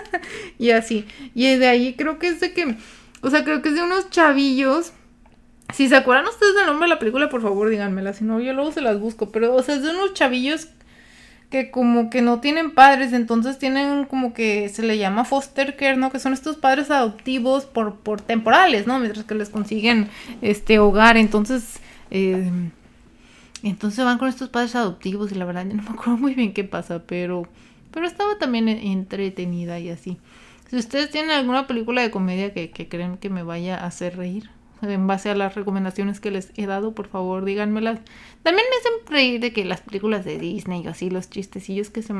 y 0.58 0.70
así. 0.70 1.04
Y 1.34 1.54
de 1.56 1.66
ahí 1.66 1.92
creo 1.98 2.18
que 2.18 2.28
es 2.28 2.40
de 2.40 2.54
que, 2.54 2.78
o 3.20 3.28
sea, 3.28 3.44
creo 3.44 3.60
que 3.60 3.68
es 3.68 3.74
de 3.74 3.82
unos 3.82 4.08
chavillos. 4.08 4.94
Si 5.74 5.86
se 5.86 5.96
acuerdan 5.96 6.26
ustedes 6.26 6.54
del 6.54 6.64
nombre 6.64 6.86
de 6.86 6.94
la 6.94 6.98
película, 6.98 7.28
por 7.28 7.42
favor 7.42 7.68
díganmela, 7.68 8.14
si 8.14 8.24
no 8.24 8.40
yo 8.40 8.54
luego 8.54 8.72
se 8.72 8.80
las 8.80 8.98
busco, 8.98 9.30
pero 9.30 9.54
o 9.54 9.62
sea, 9.62 9.74
es 9.74 9.82
de 9.82 9.90
unos 9.90 10.14
chavillos 10.14 10.68
que 11.50 11.70
como 11.70 12.08
que 12.08 12.22
no 12.22 12.40
tienen 12.40 12.70
padres, 12.70 13.12
entonces 13.12 13.58
tienen 13.58 14.06
como 14.06 14.32
que 14.32 14.70
se 14.70 14.82
le 14.82 14.96
llama 14.96 15.26
foster 15.26 15.76
care, 15.76 15.98
¿no? 15.98 16.10
Que 16.10 16.20
son 16.20 16.32
estos 16.32 16.56
padres 16.56 16.90
adoptivos 16.90 17.66
por, 17.66 17.96
por 17.96 18.22
temporales, 18.22 18.86
¿no? 18.86 18.98
Mientras 18.98 19.26
que 19.26 19.34
les 19.34 19.50
consiguen 19.50 20.08
este 20.40 20.78
hogar, 20.78 21.18
entonces 21.18 21.80
eh, 22.10 22.50
entonces 23.62 24.02
van 24.02 24.16
con 24.16 24.28
estos 24.28 24.48
padres 24.48 24.74
adoptivos 24.74 25.32
y 25.32 25.34
la 25.34 25.44
verdad 25.44 25.66
no 25.66 25.82
me 25.82 25.90
acuerdo 25.90 26.16
muy 26.16 26.34
bien 26.34 26.54
qué 26.54 26.64
pasa, 26.64 27.02
pero 27.06 27.46
pero 27.92 28.06
estaba 28.06 28.38
también 28.38 28.68
entretenida 28.68 29.78
y 29.78 29.90
así. 29.90 30.18
Si 30.68 30.76
ustedes 30.76 31.10
tienen 31.10 31.32
alguna 31.32 31.66
película 31.66 32.00
de 32.00 32.10
comedia 32.10 32.52
que, 32.52 32.70
creen 32.88 33.16
que 33.16 33.28
me 33.28 33.42
vaya 33.42 33.76
a 33.76 33.86
hacer 33.86 34.16
reír, 34.16 34.50
en 34.82 35.06
base 35.06 35.28
a 35.28 35.34
las 35.34 35.56
recomendaciones 35.56 36.20
que 36.20 36.30
les 36.30 36.52
he 36.56 36.66
dado, 36.66 36.94
por 36.94 37.08
favor, 37.08 37.44
díganmelas. 37.44 38.00
También 38.42 38.66
me 38.70 38.76
hacen 38.76 39.12
reír 39.12 39.40
de 39.40 39.52
que 39.52 39.64
las 39.64 39.80
películas 39.80 40.24
de 40.24 40.38
Disney 40.38 40.82
y 40.82 40.86
así, 40.86 41.10
los 41.10 41.28
chistecillos 41.28 41.90
que 41.90 42.02
se, 42.02 42.14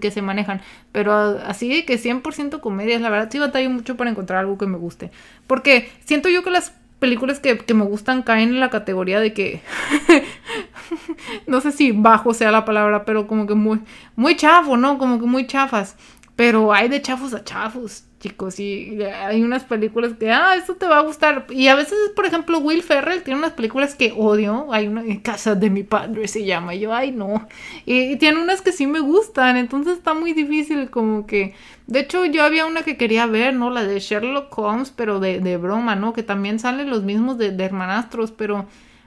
que 0.00 0.10
se 0.10 0.22
manejan, 0.22 0.62
pero 0.90 1.12
así 1.12 1.68
de 1.68 1.84
que 1.84 1.98
100% 1.98 2.60
comedias, 2.60 3.00
la 3.00 3.10
verdad 3.10 3.28
sí 3.30 3.38
batallo 3.38 3.70
mucho 3.70 3.96
para 3.96 4.10
encontrar 4.10 4.40
algo 4.40 4.58
que 4.58 4.66
me 4.66 4.78
guste. 4.78 5.10
Porque 5.46 5.90
siento 6.04 6.28
yo 6.28 6.42
que 6.42 6.50
las 6.50 6.72
películas 7.02 7.40
que, 7.40 7.58
que 7.58 7.74
me 7.74 7.84
gustan 7.84 8.22
caen 8.22 8.50
en 8.50 8.60
la 8.60 8.70
categoría 8.70 9.18
de 9.18 9.34
que 9.34 9.60
no 11.48 11.60
sé 11.60 11.72
si 11.72 11.90
bajo 11.90 12.32
sea 12.32 12.52
la 12.52 12.64
palabra, 12.64 13.04
pero 13.04 13.26
como 13.26 13.44
que 13.44 13.54
muy, 13.54 13.80
muy 14.14 14.36
chafo, 14.36 14.76
¿no? 14.76 14.98
Como 14.98 15.18
que 15.18 15.26
muy 15.26 15.48
chafas. 15.48 15.96
Pero 16.36 16.72
hay 16.72 16.88
de 16.88 17.02
chafos 17.02 17.34
a 17.34 17.42
chafos, 17.42 18.04
chicos. 18.22 18.60
Y 18.60 19.02
hay 19.02 19.42
unas 19.42 19.64
películas 19.64 20.12
que, 20.18 20.30
ah, 20.30 20.54
esto 20.56 20.76
te 20.76 20.86
va 20.86 20.98
a 20.98 21.02
gustar. 21.02 21.46
Y 21.50 21.68
a 21.68 21.74
veces, 21.74 21.98
por 22.14 22.24
ejemplo, 22.24 22.58
Will 22.58 22.82
Ferrell 22.82 23.22
tiene 23.22 23.38
unas 23.38 23.52
películas 23.52 23.94
que 23.94 24.14
odio. 24.16 24.72
Hay 24.72 24.86
una 24.86 25.02
en 25.02 25.20
casa 25.20 25.54
de 25.54 25.68
mi 25.68 25.82
padre, 25.82 26.28
se 26.28 26.44
llama. 26.44 26.74
yo, 26.74 26.94
ay, 26.94 27.10
no. 27.10 27.46
Y, 27.84 28.16
tiene 28.16 28.40
unas 28.40 28.62
que 28.62 28.72
sí 28.72 28.86
me 28.86 29.00
gustan. 29.00 29.56
Entonces 29.56 29.98
está 29.98 30.14
muy 30.14 30.32
difícil, 30.32 30.88
como 30.90 31.26
que. 31.26 31.54
De 31.86 32.00
hecho, 32.00 32.24
yo 32.24 32.44
había 32.44 32.64
una 32.66 32.82
que 32.82 32.96
quería 32.96 33.26
ver, 33.26 33.54
¿no? 33.54 33.70
La 33.70 33.84
de 33.84 33.98
Sherlock 33.98 34.56
Holmes, 34.56 34.92
pero 34.94 35.20
de, 35.20 35.40
de 35.40 35.56
broma, 35.56 35.96
¿no? 35.96 36.12
Que 36.12 36.22
también 36.22 36.58
salen 36.58 36.88
los 36.88 37.02
mismos 37.02 37.38
de, 37.38 37.50
de 37.50 37.64
hermanastros, 37.64 38.30
pero 38.30 38.66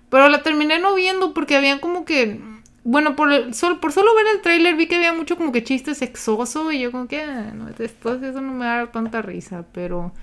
pero 0.09 0.29
la 0.29 0.43
terminé 0.43 0.79
no 0.79 0.95
viendo 0.95 1.33
porque 1.33 1.55
habían 1.55 1.79
como 1.79 2.05
que 2.05 2.39
bueno, 2.85 3.15
por, 3.15 3.53
sol, 3.53 3.79
por 3.79 3.91
solo 3.91 4.15
ver 4.15 4.27
el 4.35 4.41
tráiler 4.41 4.75
vi 4.75 4.87
que 4.87 4.95
había 4.95 5.11
mucho 5.11 5.35
como 5.35 5.51
que 5.51 5.63
chiste 5.63 5.95
sexoso 5.95 6.71
y 6.71 6.79
yo 6.79 6.91
como 6.91 7.07
que, 7.07 7.19
ah, 7.19 7.51
no, 7.53 7.67
esto, 7.67 8.13
eso 8.13 8.41
no 8.41 8.53
me 8.53 8.65
da 8.65 8.91
tanta 8.91 9.21
risa, 9.21 9.65
pero... 9.73 10.13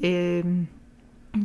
Eh, 0.00 0.44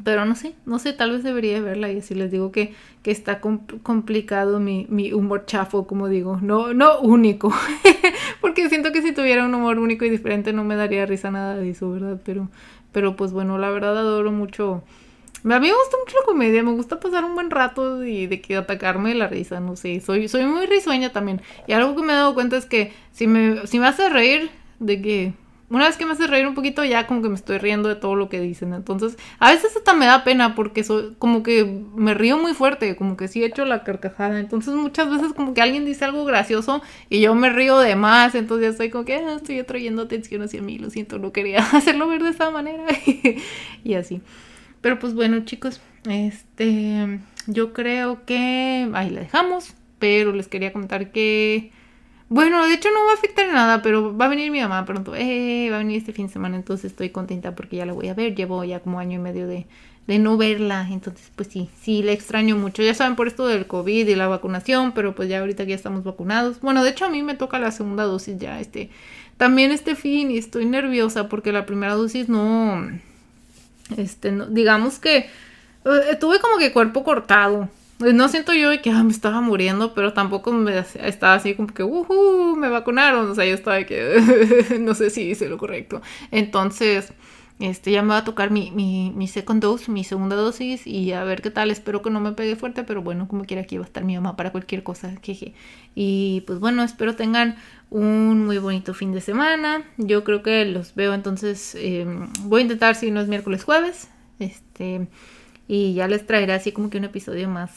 pero 0.04 0.26
no 0.26 0.36
sé, 0.36 0.56
no 0.66 0.80
sé, 0.80 0.94
tal 0.94 1.12
vez 1.12 1.24
debería 1.24 1.60
verla 1.62 1.92
y 1.92 2.00
así 2.00 2.16
les 2.16 2.32
digo 2.32 2.52
que, 2.52 2.74
que 3.02 3.12
está 3.12 3.42
complicado 3.42 4.60
mi, 4.60 4.88
mi, 4.90 5.12
humor 5.12 5.46
chafo, 5.46 5.86
como 5.88 6.08
digo, 6.08 6.40
no, 6.42 6.74
no 6.74 7.00
único, 7.02 7.54
porque 8.42 8.70
siento 8.70 8.92
que 8.92 9.02
si 9.02 9.12
tuviera 9.12 9.46
un 9.46 9.54
humor 9.54 9.80
único 9.80 10.06
y 10.06 10.10
diferente 10.10 10.54
no 10.54 10.64
me 10.64 10.76
daría 10.76 11.06
risa 11.06 11.32
nada 11.32 11.58
de 11.58 11.70
eso, 11.70 11.92
¿verdad? 11.92 12.22
Pero, 12.24 12.50
pero 12.92 13.16
pues 13.16 13.34
bueno, 13.34 13.58
la 13.58 13.70
verdad 13.70 13.98
adoro 13.98 14.32
mucho 14.32 14.84
a 15.44 15.60
mí 15.60 15.68
me 15.68 15.74
gusta 15.74 15.98
mucho 15.98 16.18
la 16.20 16.26
comedia, 16.26 16.64
me 16.64 16.72
gusta 16.72 17.00
pasar 17.00 17.26
un 17.26 17.36
buen 17.36 17.50
rato 17.50 18.04
y 18.04 18.28
de 18.28 18.42
que 18.42 18.56
atacarme 18.56 19.14
la 19.16 19.28
risa, 19.28 19.60
no 19.60 19.76
sé, 19.76 20.00
soy, 20.00 20.28
soy 20.28 20.46
muy 20.46 20.66
risueña 20.66 21.12
también. 21.12 21.42
Y 21.68 21.74
algo 21.74 21.96
que 21.96 22.04
me 22.04 22.14
he 22.14 22.16
dado 22.16 22.34
cuenta 22.34 22.58
es 22.58 22.66
que 22.66 22.94
si 23.12 23.28
me, 23.28 23.68
si 23.68 23.80
me 23.80 23.88
hace 23.88 24.10
reír, 24.10 24.50
de 24.80 25.02
que 25.02 25.34
una 25.70 25.88
vez 25.88 25.98
que 25.98 26.06
me 26.06 26.12
hace 26.12 26.28
reír 26.28 26.46
un 26.46 26.54
poquito, 26.54 26.84
ya 26.84 27.08
como 27.08 27.24
que 27.24 27.30
me 27.30 27.36
estoy 27.36 27.58
riendo 27.58 27.90
de 27.90 27.96
todo 27.96 28.16
lo 28.16 28.30
que 28.30 28.40
dicen. 28.40 28.74
Entonces, 28.74 29.18
a 29.40 29.52
veces 29.52 29.76
hasta 29.76 29.96
me 29.96 30.06
da 30.06 30.24
pena 30.24 30.54
porque 30.54 30.84
soy 30.84 31.16
como 31.18 31.42
que 31.42 31.66
me 31.96 32.14
río 32.14 32.38
muy 32.38 32.54
fuerte, 32.54 32.96
como 32.96 33.18
que 33.18 33.28
sí 33.28 33.42
he 33.42 33.48
hecho 33.48 33.66
la 33.66 33.84
carcajada. 33.84 34.40
Entonces, 34.40 34.76
muchas 34.76 35.10
veces 35.10 35.34
como 35.34 35.56
que 35.56 35.62
alguien 35.62 35.84
dice 35.84 36.06
algo 36.06 36.26
gracioso 36.26 36.84
y 37.10 37.22
yo 37.22 37.34
me 37.34 37.50
río 37.50 37.80
de 37.80 37.96
más. 37.96 38.36
Entonces, 38.36 38.66
ya 38.68 38.72
estoy 38.72 38.92
como 38.92 39.06
que 39.06 39.16
ah, 39.16 39.34
estoy 39.36 39.58
atrayendo 39.60 40.04
atención 40.04 40.44
hacia 40.44 40.62
mí. 40.62 40.78
Lo 40.78 40.92
siento, 40.92 41.18
no 41.18 41.32
quería 41.32 41.60
hacerlo 41.74 42.08
ver 42.08 42.22
de 42.22 42.30
esa 42.30 42.52
manera. 42.52 42.86
y 43.84 43.94
así. 43.96 44.22
Pero 44.84 45.00
pues 45.00 45.14
bueno, 45.14 45.46
chicos, 45.46 45.80
este, 46.10 47.22
yo 47.48 47.72
creo 47.72 48.26
que 48.26 48.90
ahí 48.94 49.10
la 49.12 49.22
dejamos, 49.22 49.76
pero 49.98 50.34
les 50.34 50.50
quería 50.50 50.74
comentar 50.74 51.14
que, 51.14 51.72
bueno, 52.28 52.68
de 52.68 52.74
hecho 52.74 52.90
no 52.92 53.06
va 53.06 53.12
a 53.12 53.16
afectar 53.16 53.48
nada, 53.48 53.82
pero 53.82 54.18
va 54.18 54.26
a 54.26 54.28
venir 54.28 54.52
mi 54.52 54.60
mamá 54.60 54.84
pronto, 54.84 55.16
eh, 55.16 55.70
va 55.72 55.78
a 55.78 55.80
venir 55.80 56.00
este 56.00 56.12
fin 56.12 56.28
de 56.28 56.34
semana, 56.34 56.58
entonces 56.58 56.92
estoy 56.92 57.12
contenta 57.12 57.56
porque 57.56 57.78
ya 57.78 57.86
la 57.86 57.94
voy 57.94 58.10
a 58.10 58.14
ver, 58.14 58.36
llevo 58.36 58.62
ya 58.66 58.82
como 58.82 59.00
año 59.00 59.20
y 59.20 59.22
medio 59.22 59.48
de, 59.48 59.68
de 60.06 60.20
no 60.20 60.36
verla, 60.36 60.86
entonces 60.92 61.32
pues 61.34 61.48
sí, 61.48 61.70
sí, 61.82 62.04
la 62.04 62.12
extraño 62.12 62.58
mucho, 62.58 62.84
ya 62.84 62.94
saben 62.94 63.16
por 63.16 63.28
esto 63.28 63.48
del 63.48 63.68
COVID 63.68 64.06
y 64.06 64.16
la 64.16 64.28
vacunación, 64.28 64.92
pero 64.92 65.16
pues 65.16 65.30
ya 65.30 65.40
ahorita 65.40 65.64
ya 65.64 65.76
estamos 65.76 66.04
vacunados, 66.04 66.60
bueno, 66.60 66.84
de 66.84 66.90
hecho 66.90 67.06
a 67.06 67.10
mí 67.10 67.24
me 67.24 67.36
toca 67.36 67.58
la 67.58 67.72
segunda 67.72 68.04
dosis 68.04 68.38
ya, 68.38 68.60
este, 68.60 68.90
también 69.38 69.72
este 69.72 69.96
fin 69.96 70.30
y 70.30 70.38
estoy 70.38 70.66
nerviosa 70.66 71.30
porque 71.30 71.54
la 71.54 71.66
primera 71.66 71.94
dosis 71.94 72.28
no 72.28 72.86
este, 73.98 74.34
digamos 74.50 75.00
que 75.00 75.30
eh, 75.86 76.16
tuve 76.20 76.40
como 76.40 76.58
que 76.58 76.72
cuerpo 76.72 77.04
cortado. 77.04 77.70
No 78.00 78.28
siento 78.28 78.54
yo 78.54 78.70
que 78.82 78.90
ah, 78.90 79.04
me 79.04 79.12
estaba 79.12 79.40
muriendo, 79.40 79.94
pero 79.94 80.14
tampoco 80.14 80.52
me 80.52 80.80
estaba 80.80 81.36
así 81.36 81.54
como 81.56 81.70
que, 81.74 81.84
uh, 81.84 82.56
me 82.56 82.70
vacunaron. 82.70 83.30
O 83.30 83.36
sea, 83.36 83.46
yo 83.46 83.54
estaba 83.56 83.84
que 83.84 84.78
no 84.80 84.94
sé 84.94 85.10
si 85.10 85.22
hice 85.30 85.48
lo 85.48 85.58
correcto. 85.58 86.02
Entonces, 86.32 87.14
este, 87.64 87.92
ya 87.92 88.02
me 88.02 88.10
va 88.10 88.18
a 88.18 88.24
tocar 88.26 88.52
mi, 88.52 88.72
mi, 88.72 89.14
mi 89.16 89.26
second 89.26 89.62
dose, 89.62 89.90
mi 89.90 90.04
segunda 90.04 90.36
dosis 90.36 90.86
y 90.86 91.14
a 91.14 91.24
ver 91.24 91.42
qué 91.42 91.50
tal. 91.50 91.72
Espero 91.72 92.02
que 92.02 92.10
no 92.10 92.20
me 92.20 92.34
pegue 92.34 92.58
fuerte, 92.58 92.84
pero 92.84 93.02
bueno, 93.02 93.30
como 93.30 93.46
quiera 93.46 93.62
aquí 93.62 93.78
va 93.78 93.86
a 93.86 93.88
estar 93.88 94.04
mi 94.04 94.16
mamá 94.16 94.36
para 94.36 94.52
cualquier 94.52 94.84
cosa. 94.84 95.16
Jeje. 95.22 95.54
Y 95.96 96.44
pues 96.46 96.60
bueno, 96.60 96.84
espero 96.84 97.16
tengan 97.16 97.56
un 97.90 98.46
muy 98.46 98.58
bonito 98.58 98.94
fin 98.94 99.14
de 99.14 99.22
semana. 99.22 99.86
Yo 99.96 100.26
creo 100.26 100.44
que 100.44 100.66
los 100.66 100.94
veo 100.94 101.14
entonces. 101.14 101.74
Em, 101.80 102.28
voy 102.42 102.60
a 102.60 102.64
intentar 102.64 102.96
si 102.96 103.12
no 103.12 103.22
es 103.22 103.30
miércoles, 103.30 103.64
jueves. 103.64 104.10
Este. 104.40 105.08
Y 105.70 105.94
ya 105.94 106.10
les 106.10 106.28
traeré 106.28 106.52
así 106.52 106.74
como 106.74 106.90
que 106.90 106.98
un 106.98 107.06
episodio 107.06 107.48
más. 107.48 107.72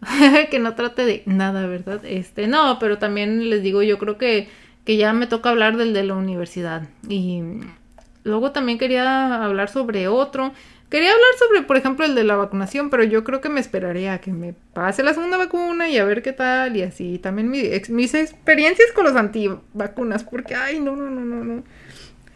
que 0.50 0.58
no 0.58 0.74
trate 0.74 1.04
de 1.04 1.22
nada, 1.26 1.68
¿verdad? 1.68 2.04
Este, 2.04 2.48
no, 2.48 2.80
pero 2.80 2.98
también 2.98 3.50
les 3.50 3.62
digo, 3.62 3.84
yo 3.84 3.98
creo 3.98 4.18
que, 4.18 4.48
que 4.84 4.96
ya 4.96 5.12
me 5.12 5.28
toca 5.28 5.50
hablar 5.50 5.76
del 5.76 5.92
de 5.92 6.02
la 6.02 6.14
universidad. 6.14 6.88
Y 7.08 7.42
luego 8.24 8.52
también 8.52 8.78
quería 8.78 9.44
hablar 9.44 9.68
sobre 9.68 10.08
otro. 10.08 10.52
Quería 10.90 11.12
hablar 11.12 11.28
sobre, 11.38 11.62
por 11.62 11.76
ejemplo, 11.76 12.04
el 12.04 12.16
de 12.16 12.24
la 12.24 12.34
vacunación, 12.34 12.90
pero 12.90 13.04
yo 13.04 13.22
creo 13.22 13.40
que 13.40 13.48
me 13.48 13.60
esperaría 13.60 14.14
a 14.14 14.20
que 14.20 14.32
me 14.32 14.54
pase 14.74 15.04
la 15.04 15.14
segunda 15.14 15.36
vacuna 15.36 15.88
y 15.88 15.98
a 15.98 16.04
ver 16.04 16.20
qué 16.22 16.32
tal 16.32 16.76
y 16.76 16.82
así. 16.82 17.18
También 17.18 17.48
mis 17.48 18.14
experiencias 18.14 18.90
con 18.92 19.04
los 19.04 19.14
antivacunas, 19.14 20.24
porque, 20.24 20.56
ay, 20.56 20.80
no, 20.80 20.96
no, 20.96 21.08
no, 21.08 21.20
no, 21.20 21.44
no. 21.44 21.62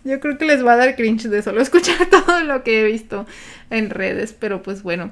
Yo 0.05 0.21
creo 0.21 0.39
que 0.39 0.45
les 0.45 0.65
va 0.65 0.75
a 0.75 0.77
dar 0.77 0.95
cringe 0.95 1.29
de 1.29 1.43
solo 1.43 1.61
escuchar 1.63 2.07
todo 2.07 2.45
lo 2.45 2.63
que 2.63 2.81
he 2.81 2.85
visto 2.85 3.27
en 3.71 3.91
redes, 3.91 4.33
pero 4.39 4.63
pues 4.63 4.83
bueno. 4.83 5.11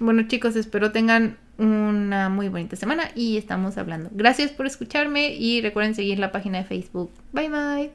Bueno 0.00 0.26
chicos, 0.26 0.56
espero 0.56 0.90
tengan 0.90 1.36
una 1.58 2.28
muy 2.28 2.48
bonita 2.48 2.76
semana 2.76 3.10
y 3.14 3.36
estamos 3.36 3.78
hablando. 3.78 4.10
Gracias 4.12 4.50
por 4.50 4.66
escucharme 4.66 5.32
y 5.34 5.60
recuerden 5.60 5.94
seguir 5.94 6.18
la 6.18 6.32
página 6.32 6.58
de 6.58 6.64
Facebook. 6.64 7.12
Bye 7.32 7.48
bye. 7.48 7.90